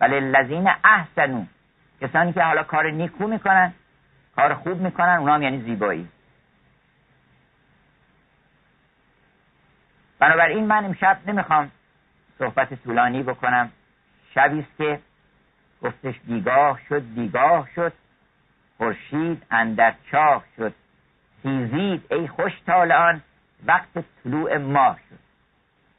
ولی 0.00 0.20
لذین 0.20 0.70
احسنو. 0.84 1.44
کسانی 2.00 2.32
که 2.32 2.42
حالا 2.42 2.62
کار 2.62 2.90
نیکو 2.90 3.26
می‌کنن 3.26 3.72
کار 4.36 4.54
خوب 4.54 4.80
می‌کنن 4.80 5.16
اونا 5.16 5.34
هم 5.34 5.42
یعنی 5.42 5.60
زیبایی. 5.62 6.08
بنابراین 10.18 10.66
من 10.66 10.84
امشب 10.84 11.18
نمی‌خوام 11.26 11.70
صحبت 12.38 12.74
طولانی 12.74 13.22
بکنم. 13.22 13.72
شبی 14.34 14.60
است 14.60 14.76
که 14.78 15.00
گفتش 15.82 16.20
بیگاه 16.20 16.80
شد 16.88 17.14
بیگاه 17.14 17.68
شد. 17.74 17.92
خورشید 18.78 19.46
اندر 19.50 19.94
چاه 20.10 20.44
شد. 20.56 20.74
سیزید 21.42 22.06
ای 22.10 22.28
خوش 22.28 22.52
آن 22.68 23.22
وقت 23.66 23.88
طلوع 24.24 24.56
ماه 24.56 24.98
شد. 25.08 25.18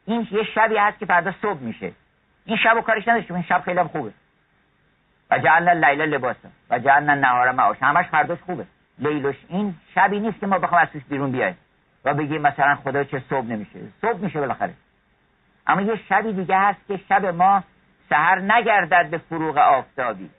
این 0.06 0.28
یه 0.32 0.44
شبی 0.56 0.78
هست 0.78 1.00
که 1.00 1.06
فردا 1.06 1.34
صبح 1.42 1.60
میشه. 1.60 1.92
این 2.46 2.58
شب 2.58 2.78
و 2.78 2.82
کارش 2.82 3.08
نداشتیم 3.08 3.36
این 3.36 3.46
شب 3.46 3.62
خیلی 3.66 3.84
خوبه. 3.84 4.14
و 5.32 5.40
جعلنا 5.40 5.72
لیل 5.74 6.02
لباسا 6.02 6.50
و 6.70 6.80
جعلنا 6.80 7.16
نهار 7.16 7.52
معاش. 7.52 7.78
همش 7.82 8.06
فرداش 8.06 8.40
خوبه. 8.40 8.66
لیلش 9.00 9.36
این 9.48 9.76
شبی 9.96 10.20
نیست 10.20 10.40
که 10.40 10.48
ما 10.48 10.60
بخوام 10.60 10.82
از 10.82 10.88
توش 10.90 11.04
بیرون 11.04 11.32
بیایم. 11.32 11.58
و 12.06 12.14
بگیم 12.14 12.42
مثلا 12.42 12.76
خدا 12.76 13.04
چه 13.04 13.24
صبح 13.30 13.46
نمیشه. 13.46 13.80
صبح 14.02 14.18
میشه 14.18 14.40
بالاخره. 14.40 14.74
اما 15.68 15.82
یه 15.82 15.96
شبی 16.10 16.34
دیگه 16.34 16.58
هست 16.58 16.88
که 16.88 17.00
شب 17.10 17.26
ما 17.26 17.64
سهر 18.10 18.40
نگردد 18.40 19.10
به 19.10 19.18
فروغ 19.18 19.58
آفتابی. 19.58 20.30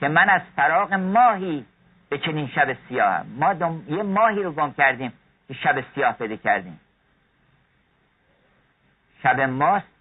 که 0.00 0.08
من 0.08 0.28
از 0.28 0.42
فراغ 0.56 0.94
ماهی 0.94 1.64
به 2.08 2.18
چنین 2.18 2.48
شب 2.48 2.76
سیاهم. 2.88 3.26
ما 3.38 3.54
یه 3.88 4.02
ماهی 4.02 4.42
رو 4.42 4.52
گم 4.52 4.72
کردیم 4.72 5.12
که 5.48 5.54
شب 5.54 5.84
سیاه 5.94 6.12
پیدا 6.12 6.36
کردیم. 6.36 6.80
شب 9.22 9.40
ماست 9.40 9.97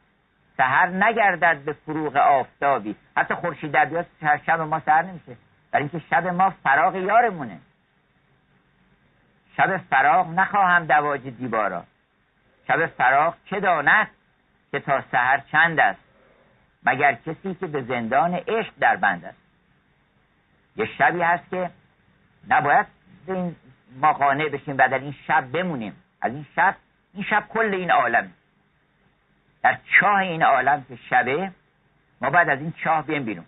سهر 0.57 0.87
نگردد 0.87 1.61
به 1.65 1.73
فروغ 1.73 2.15
آفتابی. 2.15 2.95
حتی 3.17 3.33
خورشید 3.33 3.71
در 3.71 3.85
بیاد 3.85 4.05
شب 4.45 4.61
ما 4.61 4.79
سهر 4.79 5.01
نمیشه. 5.01 5.37
برای 5.71 5.83
اینکه 5.83 6.07
شب 6.09 6.27
ما 6.27 6.49
فراغ 6.49 6.95
یارمونه. 6.95 7.59
شب 9.57 9.77
فراغ 9.77 10.29
نخواهم 10.29 10.85
دواج 10.85 11.21
دیوارا. 11.21 11.83
شب 12.67 12.85
فراغ 12.85 13.35
چه 13.45 13.59
داند 13.59 14.07
که 14.71 14.79
تا 14.79 15.03
سهر 15.11 15.43
چند 15.51 15.79
است؟ 15.79 15.99
مگر 16.83 17.13
کسی 17.13 17.53
که 17.55 17.67
به 17.67 17.81
زندان 17.81 18.33
عشق 18.33 18.73
در 18.79 18.95
بند 18.95 19.25
است؟ 19.25 19.37
یه 20.75 20.85
شبی 20.97 21.21
هست 21.21 21.49
که 21.49 21.69
نباید 22.47 22.85
این 23.27 23.55
ما 23.95 24.13
قانع 24.13 24.49
بشیم 24.49 24.77
و 24.77 24.81
این 24.93 25.15
شب 25.27 25.51
بمونیم. 25.51 26.03
از 26.21 26.33
این 26.33 26.45
شب 26.55 26.75
این 27.13 27.23
شب 27.23 27.43
کل 27.49 27.73
این 27.73 27.91
عالم. 27.91 28.31
در 29.67 29.77
چاه 30.00 30.19
این 30.19 30.43
عالم 30.43 30.86
که 30.89 30.95
شبه 31.09 31.51
ما 32.21 32.29
باید 32.29 32.50
از 32.50 32.59
این 32.59 32.74
چاه 32.83 33.05
بیم 33.05 33.24
بیرون. 33.24 33.45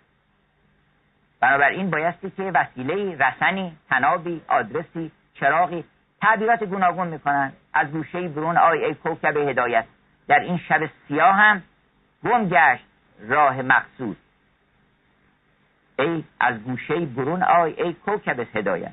بنابراین 1.40 1.90
بایستی 1.90 2.30
که 2.30 2.42
وسیله 2.42 3.16
رسنی 3.16 3.76
تنابی 3.90 4.42
آدرسی 4.48 5.12
چراغی 5.34 5.84
تعبیرات 6.20 6.64
گوناگون 6.64 7.06
می‌کنن. 7.06 7.52
از 7.72 7.90
گوشه 7.90 8.28
برون 8.28 8.56
آی 8.56 8.84
ای 8.84 8.94
کوکب 8.94 9.36
هدایت. 9.36 9.84
در 10.28 10.40
این 10.40 10.58
شب 10.58 10.90
سیاه 11.08 11.34
هم 11.34 11.62
گم 12.24 12.48
گشت 12.48 12.84
راه 13.20 13.62
مقصود. 13.62 14.16
ای 15.98 16.24
از 16.40 16.62
گوشه 16.62 17.00
برون 17.00 17.42
آی 17.42 17.72
ای 17.72 17.92
کوکب 17.92 18.56
هدایت. 18.56 18.92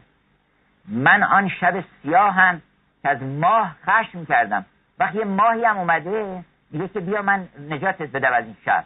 من 0.88 1.24
آن 1.24 1.50
شب 1.50 1.84
سیاه 2.02 2.34
هم 2.34 2.62
که 3.02 3.10
از 3.10 3.24
ماه 3.24 3.76
خشم 3.86 4.26
کردم. 4.26 4.66
وقتی 5.00 5.24
ماهی 5.24 5.66
هم 5.66 5.78
اومده 5.78 6.44
میگه 6.72 6.88
که 6.88 7.00
بیا 7.00 7.22
من 7.22 7.48
نجاتت 7.70 8.02
بدم 8.12 8.34
از 8.34 8.46
این 8.46 8.58
شب 8.66 8.86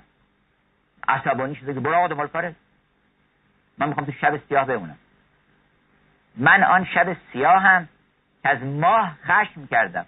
عصبانی 1.07 1.55
شده 1.55 1.73
که 1.73 1.79
برو 1.79 1.95
آقا 1.95 2.07
دنبال 2.07 2.27
کاره 2.27 2.55
من 3.77 3.87
می‌خوام 3.87 4.05
تو 4.05 4.11
شب 4.11 4.41
سیاه 4.49 4.65
بمونم. 4.65 4.97
من 6.35 6.63
آن 6.63 6.85
شب 6.85 7.17
سیاه 7.33 7.61
هم 7.61 7.89
که 8.43 8.49
از 8.49 8.63
ماه 8.63 9.17
خشم 9.23 9.67
کردم. 9.67 10.05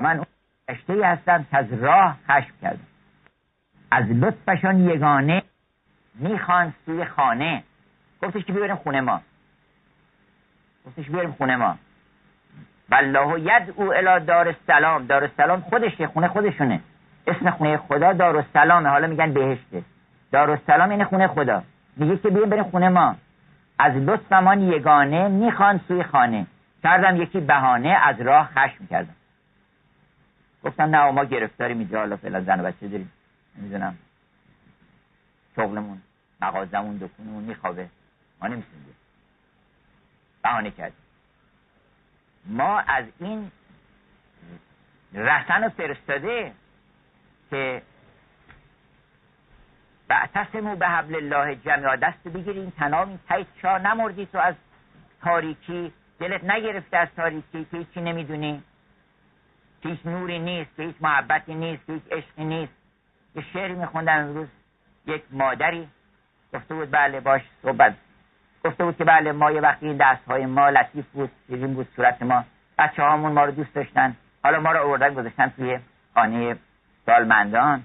من 0.00 0.16
اون 0.16 0.26
اشته 0.68 1.06
هستم 1.06 1.44
که 1.50 1.56
از 1.56 1.72
راه 1.72 2.18
خشم 2.28 2.52
کردم. 2.62 2.86
از 3.90 4.04
لطفشان 4.04 4.80
یگانه 4.80 5.42
می‌خوان 6.14 6.74
سوی 6.86 7.04
خانه. 7.04 7.64
گفتش 8.22 8.44
که 8.44 8.52
بیاریم 8.52 8.76
خونه 8.76 9.00
ما. 9.00 9.22
گفتش 10.86 11.08
بیاریم 11.08 11.32
خونه 11.32 11.56
ما. 11.56 11.78
والله 12.90 13.40
ید 13.40 13.74
او 13.76 13.94
الا 13.94 14.18
دار 14.18 14.48
السلام. 14.48 15.06
دار 15.06 15.22
السلام 15.22 15.60
خودشه 15.60 16.06
خونه 16.06 16.28
خودشونه. 16.28 16.80
اسم 17.26 17.50
خونه 17.50 17.76
خدا 17.76 18.12
دار 18.12 18.36
السلامه. 18.36 18.88
حالا 18.88 19.06
میگن 19.06 19.32
بهشته. 19.32 19.82
دار 20.32 20.50
السلام 20.50 20.90
این 20.90 21.04
خونه 21.04 21.26
خدا. 21.26 21.62
میگه 21.96 22.16
که 22.16 22.28
بیاریم 22.30 22.50
بریم 22.50 22.64
خونه 22.64 22.88
ما. 22.88 23.16
از 23.78 23.92
لطفمان 23.96 24.60
یگانه 24.60 25.28
می‌خوان 25.28 25.80
سوی 25.88 26.02
خانه. 26.02 26.46
کردم 26.82 27.16
یکی 27.16 27.40
بهانه 27.40 27.88
از 27.88 28.20
راه 28.20 28.50
خشم 28.54 28.86
کردم. 28.86 29.14
گفتم 30.64 30.82
نه 30.82 31.10
ما 31.10 31.24
گرفتاریم 31.24 31.78
اینجا. 31.78 31.98
حالا 31.98 32.16
فعلا 32.16 32.40
زن 32.40 32.60
و 32.60 32.62
بچه 32.62 32.88
داریم. 32.88 33.12
نمی‌دونم. 33.58 33.94
شغلمون 35.56 36.02
مغازمون 36.42 36.96
دکونمون 36.96 37.44
میخوابه. 37.44 37.86
ما 38.42 38.48
نمی‌تونیم 38.48 38.96
بهانه 40.42 40.70
کردیم. 40.70 41.03
ما 42.46 42.78
از 42.78 43.04
این 43.18 43.50
رسن 45.14 45.68
فرستاده 45.68 46.52
که 47.50 47.82
بعتصمو 50.08 50.76
به 50.76 50.88
حبل 50.88 51.14
الله 51.14 51.54
جمعا 51.54 51.96
دست 51.96 52.28
بگیریم 52.28 52.70
تنام 52.70 53.08
این 53.08 53.18
تایت 53.28 53.46
چا 53.62 53.78
نمردی 53.78 54.26
تو 54.26 54.38
از 54.38 54.54
تاریکی 55.22 55.92
دلت 56.18 56.44
نگرفته 56.44 56.96
از 56.96 57.08
تاریکی 57.16 57.64
که 57.70 57.76
هیچی 57.76 58.00
نمی‌دونی. 58.00 58.62
که 59.82 59.88
هیچ 59.88 60.06
نوری 60.06 60.38
نیست 60.38 60.76
که 60.76 60.82
هیچ 60.82 60.96
محبتی 61.00 61.54
نیست 61.54 61.86
که 61.86 61.92
هیچ 61.92 62.02
عشقی 62.10 62.44
نیست. 62.44 62.72
یه 63.34 63.44
شعری 63.52 63.74
میخوندم 63.74 64.18
امروز 64.18 64.48
یک 65.06 65.22
مادری 65.30 65.88
گفته 66.54 66.74
بود 66.74 66.90
بله 66.90 67.20
باش 67.20 67.42
صحبت 67.62 67.94
گفته 68.64 68.84
بود 68.84 68.96
که 68.96 69.04
بله 69.04 69.32
ما 69.32 69.50
یه 69.50 69.60
وقتی 69.60 69.94
دست 69.94 70.24
های 70.28 70.46
ما 70.46 70.70
لطیف 70.70 71.06
بود 71.06 71.30
شیرین 71.46 71.74
بود 71.74 71.88
صورت 71.96 72.22
ما. 72.22 72.44
بچه 72.78 73.02
هامون 73.02 73.32
ما 73.32 73.44
رو 73.44 73.50
دوست 73.50 73.74
داشتن. 73.74 74.16
حالا 74.44 74.60
ما 74.60 74.72
رو 74.72 74.80
آوردن 74.86 75.14
گذاشتن 75.14 75.48
توی 75.48 75.78
خانه 76.14 76.56
سالمندان. 77.06 77.82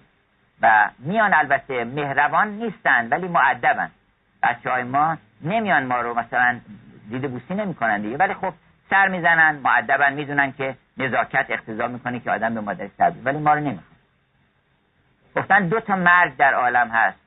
و 0.61 0.89
میان 0.99 1.33
البته 1.33 1.83
مهربان 1.83 2.47
نیستن 2.47 3.07
ولی 3.09 3.27
معدبن 3.27 3.91
بچه 4.43 4.69
های 4.71 4.83
ما 4.83 5.17
نمیان 5.41 5.85
ما 5.85 6.01
رو 6.01 6.13
مثلا 6.13 6.59
دیده 7.09 7.27
بوسی 7.27 7.53
نمی‌کنن 7.53 8.01
دیگه. 8.01 8.17
ولی 8.17 8.33
خب 8.33 8.53
سر 8.89 9.07
می‌زنن 9.07 9.55
معدبن 9.55 10.13
می‌دونن 10.13 10.51
که 10.51 10.75
نزاکت 10.97 11.45
اقتضا 11.49 11.87
می‌کنه 11.87 12.19
که 12.19 12.31
آدم 12.31 12.53
به 12.53 12.61
مادرش 12.61 12.89
سر 12.97 13.13
ولی 13.23 13.37
ما 13.37 13.53
رو 13.53 13.59
نمی‌خوان. 13.59 13.83
گفتن 15.35 15.67
دو 15.67 15.79
تا 15.79 15.95
مرگ 15.95 16.37
در 16.37 16.53
عالم 16.53 16.87
هست. 16.87 17.19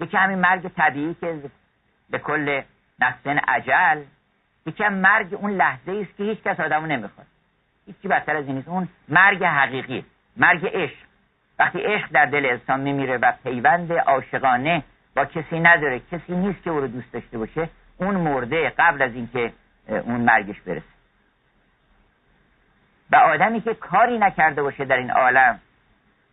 یکی 0.00 0.16
همین 0.16 0.38
مرگ 0.38 0.68
طبیعی 0.68 1.14
که 1.14 1.40
به 2.10 2.18
کل 2.18 2.62
نفسن 3.00 3.38
عجل. 3.38 4.02
یکی 4.66 4.84
هم 4.84 4.94
مرگ 4.94 5.34
اون 5.34 5.50
لحظه 5.50 5.92
است 5.92 6.16
که 6.16 6.24
هیچ 6.24 6.42
کس 6.42 6.60
آدمو 6.60 6.86
نمی‌خواد. 6.86 7.26
هیچی 7.86 8.08
بدتر 8.08 8.36
از 8.36 8.46
این 8.46 8.56
نیست. 8.56 8.68
اون 8.68 8.88
مرگ 9.08 9.44
حقیقی 9.44 10.04
مرگ 10.36 10.66
عشق. 10.66 10.96
وقتی 11.58 11.78
عشق 11.78 12.08
در 12.12 12.26
دل 12.26 12.46
انسان 12.46 12.80
میمیره 12.80 13.16
و 13.16 13.32
پیوند 13.42 13.92
عاشقانه 13.92 14.82
با 15.16 15.24
کسی 15.24 15.60
نداره 15.60 16.00
کسی 16.00 16.36
نیست 16.36 16.62
که 16.62 16.70
او 16.70 16.80
رو 16.80 16.86
دوست 16.86 17.12
داشته 17.12 17.38
باشه 17.38 17.68
اون 17.96 18.14
مرده 18.14 18.72
قبل 18.78 19.02
از 19.02 19.14
اینکه 19.14 19.52
اون 19.88 20.20
مرگش 20.20 20.60
برسه. 20.60 20.94
و 23.10 23.16
آدمی 23.16 23.60
که 23.60 23.74
کاری 23.74 24.18
نکرده 24.18 24.62
باشه 24.62 24.84
در 24.84 24.96
این 24.96 25.10
عالم 25.10 25.60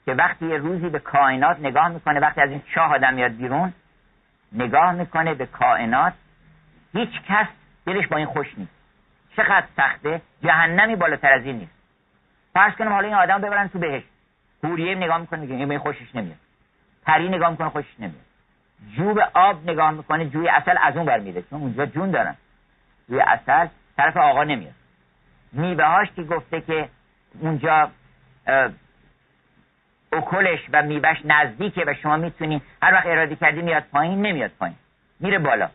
که 0.05 0.13
وقتی 0.13 0.45
یه 0.45 0.57
روزی 0.57 0.89
به 0.89 0.99
کائنات 0.99 1.59
نگاه 1.59 1.87
می‌کنه 1.89 2.19
وقتی 2.19 2.41
از 2.41 2.49
این 2.49 2.61
چاه 2.75 2.93
آدم 2.93 3.13
میاد 3.13 3.31
بیرون 3.31 3.73
نگاه 4.53 4.91
می‌کنه 4.91 5.33
به 5.33 5.45
کائنات 5.45 6.13
هیچ 6.93 7.21
کس 7.29 7.47
دلش 7.85 8.07
با 8.07 8.17
این 8.17 8.25
خوش 8.25 8.47
نیست. 8.57 8.71
چقدر 9.35 9.65
سخته؟ 9.77 10.21
جهنمی 10.43 10.95
بالاتر 10.95 11.33
از 11.33 11.45
این 11.45 11.57
نیست. 11.57 11.71
فرض 12.53 12.73
کنیم 12.73 12.91
حالا 12.93 13.07
این 13.07 13.15
آدم 13.15 13.41
ببرن 13.41 13.67
تو 13.67 13.79
بهشت. 13.79 14.07
حوریه 14.63 14.95
نگاه 14.95 15.17
می‌کنه 15.17 15.39
میگه 15.39 15.55
این 15.55 15.77
خوشش 15.77 16.15
نمیاد. 16.15 16.37
پری 17.05 17.29
نگاه 17.29 17.49
می‌کنه 17.49 17.69
خوشش 17.69 17.99
نمیاد. 17.99 18.25
جوب 18.97 19.19
آب 19.33 19.69
نگاه 19.69 19.91
می‌کنه 19.91 20.25
جوی 20.25 20.49
اصل 20.49 20.75
از 20.81 20.97
اون 20.97 21.05
برمیده 21.05 21.41
چون 21.41 21.61
اونجا 21.61 21.85
جون 21.85 22.11
دارن. 22.11 22.35
جوی 23.09 23.19
اصل 23.19 23.67
طرف 23.97 24.17
آقا 24.17 24.43
نمیاد. 24.43 24.73
میوه 25.51 25.85
هاش 25.85 26.07
که 26.15 26.23
گفته 26.23 26.61
که 26.61 26.89
اونجا 27.39 27.91
اکلش 30.13 30.59
و 30.73 30.83
میوهش 30.83 31.21
نزدیکه 31.25 31.83
و 31.87 31.93
شما 31.93 32.17
می‌تونی 32.17 32.61
هر 32.81 32.93
وقت 32.93 33.05
اراده 33.05 33.35
کردی 33.35 33.61
میاد 33.61 33.83
پایین 33.83 34.21
نمیاد 34.21 34.51
پایین. 34.59 34.77
میره 35.19 35.39
بالا. 35.39 35.69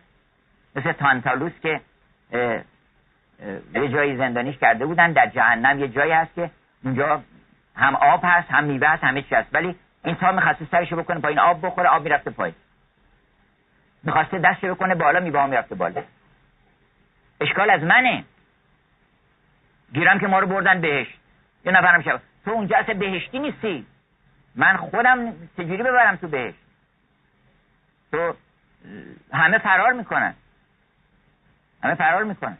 مثل 0.76 0.92
تانتالوس 0.92 1.52
که 1.62 1.80
یه 3.74 3.88
جایی 3.92 4.16
زندانیش 4.16 4.58
کرده 4.58 4.86
بودن 4.86 5.12
در 5.12 5.26
جهنم 5.26 5.78
یه 5.80 5.88
جایی 5.88 6.12
هست 6.12 6.34
که 6.34 6.50
اونجا 6.84 7.22
هم 7.76 7.94
آب 7.94 8.20
هست 8.24 8.50
هم 8.50 8.64
میوه 8.64 8.88
هست 8.88 9.04
همه 9.04 9.22
چی 9.22 9.34
هست. 9.34 9.48
ولی 9.52 9.76
این 10.04 10.14
تا 10.14 10.32
می‌خواسته 10.32 10.66
سرشو 10.70 10.96
بکنه 10.96 11.20
پایین 11.20 11.38
آب 11.38 11.66
بخوره 11.66 11.88
آب 11.88 12.02
می‌رفته 12.02 12.30
پایین. 12.30 12.54
می‌خواسته 14.02 14.38
دستشو 14.38 14.74
بکنه 14.74 14.94
بالا 14.94 15.20
میوه 15.20 15.46
می‌رفته 15.46 15.74
بالا. 15.74 16.02
اشکال 17.40 17.70
از 17.70 17.82
منه. 17.82 18.24
گیرم 19.92 20.18
که 20.18 20.26
ما 20.26 20.38
رو 20.38 20.46
بردن 20.46 20.80
بهش 20.80 21.06
یه 21.64 21.72
نفرم 21.72 22.02
شد 22.02 22.20
تو 22.44 22.50
اونجا 22.50 22.76
اصلا 22.76 22.94
بهشتی 22.94 23.38
نیستی. 23.38 23.86
من 24.54 24.76
خودم 24.76 25.32
چجوری 25.56 25.82
ببرم 25.82 26.16
تو 26.16 26.28
بهشت؟ 26.28 26.58
تو 28.12 28.34
همه 29.32 29.58
فرار 29.58 29.92
می‌کنن. 29.92 30.34
همه 31.86 31.94
فرار 31.94 32.24
می‌کنن. 32.24 32.58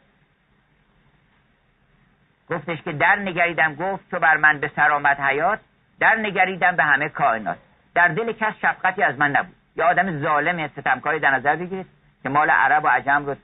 گفتش 2.51 2.83
که 2.83 2.93
در 2.93 3.17
نگریدم 3.17 3.75
گفت 3.75 4.11
تو 4.11 4.19
بر 4.19 4.37
من 4.37 4.59
به 4.59 4.71
سرآمد 4.77 5.21
حیات 5.21 5.61
در 6.01 6.15
نگریدم 6.15 6.77
به 6.77 6.85
همه 6.85 7.09
کائنات. 7.09 7.59
در 7.95 8.09
دل 8.09 8.33
کس 8.33 8.55
شفقتی 8.63 9.03
از 9.03 9.19
من 9.19 9.31
نبود. 9.31 9.55
یا 9.77 9.87
آدم 9.87 10.21
ظالم 10.21 10.69
ستمکاری 10.69 11.21
در 11.21 11.31
نظر 11.31 11.57
بگیرید 11.57 11.87
که 12.23 12.29
مال 12.29 12.51
عرب 12.51 12.85
و 12.85 12.89
عجم 12.89 13.27
رو 13.27 13.37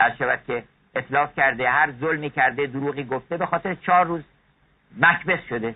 از 0.00 0.12
شود 0.18 0.40
که 0.46 0.64
اطلاق 0.94 1.34
کرده 1.34 1.70
هر 1.70 1.92
ظلمی 1.92 2.30
کرده 2.30 2.66
دروغی 2.66 3.04
گفته 3.04 3.36
به 3.36 3.46
خاطر 3.46 3.74
چهار 3.74 4.06
روز 4.06 4.24
مکبس 5.00 5.40
شده. 5.48 5.74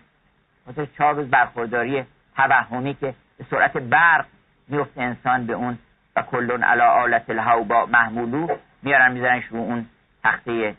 خاطر 0.66 0.86
چهار 0.98 1.14
روز 1.14 1.30
برخورداری 1.30 2.04
توهمی 2.36 2.94
که 2.94 3.14
به 3.38 3.44
سرعت 3.50 3.76
برق 3.76 4.26
میفته 4.68 5.02
انسان 5.02 5.46
به 5.46 5.52
اون. 5.52 5.78
و 6.16 6.22
کلون 6.22 6.62
علا 6.62 6.90
آلت 6.90 7.30
الهوبا 7.30 7.86
محمولو. 7.86 8.56
میارن 8.82 9.12
میذارنش 9.12 9.44
رو 9.44 9.56
اون 9.58 9.86
تخته 10.24 10.74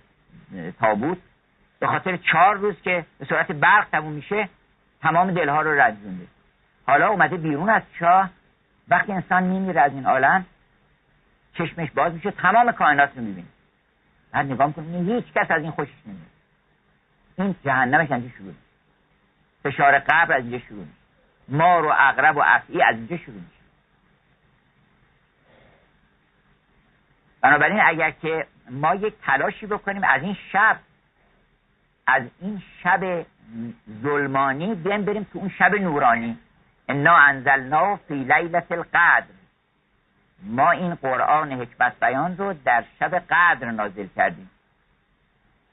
تابوت. 0.79 1.17
به 1.79 1.87
خاطر 1.87 2.17
چهار 2.17 2.57
روز 2.57 2.81
که 2.81 3.05
به 3.19 3.25
صورت 3.25 3.51
برق 3.51 3.87
تموم 3.91 4.13
میشه 4.13 4.49
تمام 5.01 5.31
دلها 5.31 5.61
رو 5.61 5.71
رنجونده 5.71 6.27
حالا 6.87 7.09
اومده 7.09 7.37
بیرون 7.37 7.69
از 7.69 7.81
چاه 7.99 8.29
وقتی 8.87 9.11
انسان 9.11 9.43
میمیره 9.43 9.81
از 9.81 9.93
این 9.93 10.05
عالم 10.05 10.45
چشمش 11.53 11.91
باز 11.91 12.13
میشه 12.13 12.31
تمام 12.31 12.71
کائنات 12.71 13.09
رو 13.15 13.21
می‌بینه. 13.21 13.47
بعد 14.31 14.45
نگاه 14.45 14.67
می‌کنه 14.67 15.15
هیچ 15.15 15.33
کس 15.33 15.51
از 15.51 15.61
این 15.61 15.71
خوشش 15.71 15.93
نمیاد. 16.05 16.29
این 17.37 17.55
جهنمش 17.65 18.11
از 18.11 18.21
شروع 18.37 18.47
میشه. 18.47 18.59
فشار 19.63 19.99
قبر 19.99 20.33
از 20.33 20.43
اینجا 20.43 20.59
شروع 20.59 20.79
میشه. 20.79 20.93
مار 21.47 21.85
و 21.85 21.93
اغرب 21.97 22.37
و 22.37 22.41
افعی 22.45 22.81
از 22.81 22.95
اینجا 22.95 23.17
شروع 23.17 23.35
میشه. 23.35 23.58
بنابراین 27.41 27.79
اگر 27.85 28.11
که 28.11 28.47
ما 28.69 28.95
یک 28.95 29.13
تلاشی 29.25 29.65
بکنیم 29.65 30.03
از 30.03 30.21
این 30.21 30.37
شب 30.51 30.77
از 32.07 32.23
این 32.41 32.61
شب 32.83 33.25
ظلمانی 34.03 34.75
بیایم 34.75 35.05
بریم 35.05 35.23
تو 35.23 35.39
اون 35.39 35.49
شب 35.49 35.75
نورانی. 35.75 36.37
انا 36.89 37.15
انزلنا 37.15 37.95
فی 37.95 38.23
لیلت 38.23 38.71
القدر. 38.71 39.25
ما 40.43 40.71
این 40.71 40.95
قرآن 40.95 41.51
حکمت 41.53 41.99
بیان 41.99 42.37
رو 42.37 42.53
در 42.65 42.83
شب 42.99 43.15
قدر 43.29 43.71
نازل 43.71 44.07
کردیم. 44.15 44.49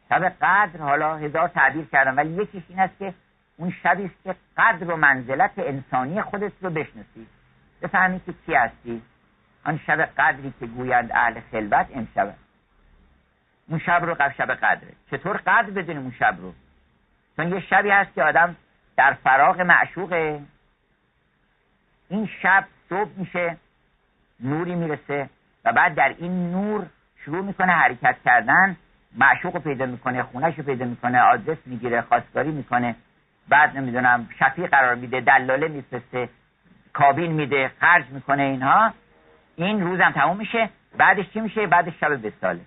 شب 0.09 0.33
قدر 0.43 0.81
حالا 0.81 1.17
هزار 1.17 1.49
تعبیر 1.49 1.85
کردم 1.93 2.17
ولی 2.17 2.43
یکیش 2.43 2.63
این 2.69 2.79
است 2.79 2.99
که 2.99 3.15
اون 3.57 3.75
شبی 3.83 4.05
است 4.05 4.25
که 4.25 4.35
قدر 4.57 4.91
و 4.91 4.97
منزلت 4.97 5.53
انسانی 5.57 6.23
خودت 6.23 6.53
رو 6.61 6.71
بشناسی. 6.71 7.27
بفهمی 7.83 8.21
که 8.27 8.35
کی 8.47 8.55
هستی؟ 8.55 9.03
آن 9.67 9.81
شب 9.87 10.01
قدری 10.01 10.53
که 10.61 10.67
گویند 10.67 11.13
اهل 11.13 11.41
خلوت 11.53 11.87
امشب. 11.95 12.35
اون 13.69 13.79
شب 13.79 14.05
رو 14.05 14.15
شب 14.39 14.55
قدره. 14.55 14.93
چطور 15.11 15.37
قدر 15.37 15.71
بدونیم 15.71 16.03
اون 16.03 16.15
شب 16.19 16.37
رو؟ 16.39 16.53
چون 17.37 17.53
یه 17.53 17.61
شبی 17.61 17.91
هست 17.91 18.15
که 18.15 18.23
آدم 18.23 18.57
در 18.97 19.13
فراغ 19.13 19.61
معشوقه. 19.61 20.41
این 22.09 22.29
شب 22.43 22.65
صبح 22.89 23.11
میشه 23.17 23.57
نوری 24.41 24.75
می‌رسه 24.75 25.31
و 25.65 25.73
بعد 25.73 25.95
در 25.95 26.15
این 26.19 26.53
نور 26.53 26.87
شروع 27.25 27.45
می‌کنه 27.45 27.73
حرکت 27.73 28.17
کردن. 28.25 28.77
معشوق 29.17 29.55
رو 29.55 29.61
پیدا 29.61 29.87
می‌کنه 29.87 30.23
خونش 30.23 30.59
رو 30.59 30.65
پیدا 30.65 30.85
می‌کنه 30.85 31.21
آدرس 31.21 31.59
می‌گیره 31.67 32.01
خواستگاری 32.01 32.51
می‌کنه. 32.51 32.97
بعد 33.49 33.77
نمی‌دونم 33.77 34.29
شفیع 34.39 34.67
قرار 34.67 34.95
میده 34.95 35.21
دلاله 35.21 35.69
میفرسته 35.69 36.29
کابین 36.93 37.33
میده 37.33 37.71
خرج 37.81 38.05
می‌کنه 38.11 38.43
اینها. 38.43 38.95
این 39.57 39.81
روزم 39.81 40.11
تموم 40.11 40.37
میشه 40.37 40.71
بعدش 40.97 41.31
چی 41.31 41.41
میشه؟ 41.41 41.67
بعدش 41.67 41.93
شب 42.01 42.27
بساله 42.27 42.61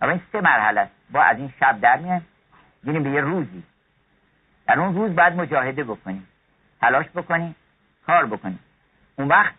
اما 0.00 0.10
این 0.10 0.20
سه 0.32 0.40
مرحله 0.40 0.80
است. 0.80 0.92
با 1.10 1.22
از 1.22 1.38
این 1.38 1.52
شب 1.60 1.80
در 1.80 1.96
میان 1.96 2.22
میریم 2.82 3.02
به 3.02 3.10
یه 3.10 3.20
روزی. 3.20 3.62
در 4.66 4.80
اون 4.80 4.94
روز 4.94 5.16
باید 5.16 5.32
مجاهده 5.32 5.84
بکنیم. 5.84 6.28
تلاش 6.80 7.06
بکنیم 7.14 7.56
کار 8.06 8.26
بکنیم. 8.26 8.58
اون 9.16 9.28
وقت 9.28 9.54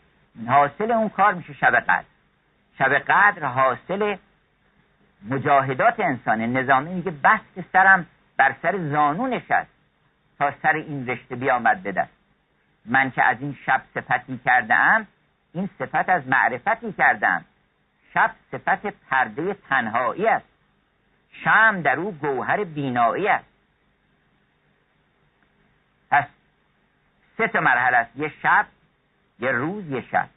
حاصل 0.48 0.92
اون 0.92 1.10
کار 1.10 1.34
میشه 1.34 1.54
شب 1.54 1.76
قدر. 1.76 2.04
شب 2.78 2.94
قدر 2.94 3.46
حاصل 3.46 4.16
مجاهدات 5.30 6.00
انسان 6.00 6.42
نظامی 6.42 6.94
میگه 6.94 7.12
بس 7.12 7.40
که 7.56 7.66
سرم 7.74 8.06
بر 8.38 8.56
سر 8.62 8.90
زانو 8.92 9.28
نشست 9.28 9.72
تا 10.40 10.54
سر 10.62 10.74
این 10.74 11.08
رشته 11.08 11.36
بیامد 11.36 12.10
من 12.86 13.12
که 13.12 13.24
از 13.24 13.38
این 13.40 13.58
شب 13.66 13.82
صفتی 13.94 14.40
کرده 14.46 14.74
ام 14.74 15.08
این 15.54 15.70
صفت 15.80 16.10
از 16.10 16.28
معرفتی 16.28 16.94
کردم. 16.94 17.46
شب 18.14 18.32
صفت 18.52 18.86
پرده 18.86 19.54
تنهایی 19.54 20.28
است. 20.28 20.46
شم 21.44 21.82
در 21.82 21.96
او 22.00 22.12
گوهر 22.12 22.64
بینایی 22.64 23.28
است. 23.28 23.46
پس 26.12 26.26
سه 27.38 27.48
تا 27.48 27.60
مرحله 27.60 27.98
است. 27.98 28.12
یه 28.16 28.34
شب 28.44 28.66
یه 29.40 29.52
روز 29.52 29.88
یه 29.88 30.02
شب. 30.12 30.30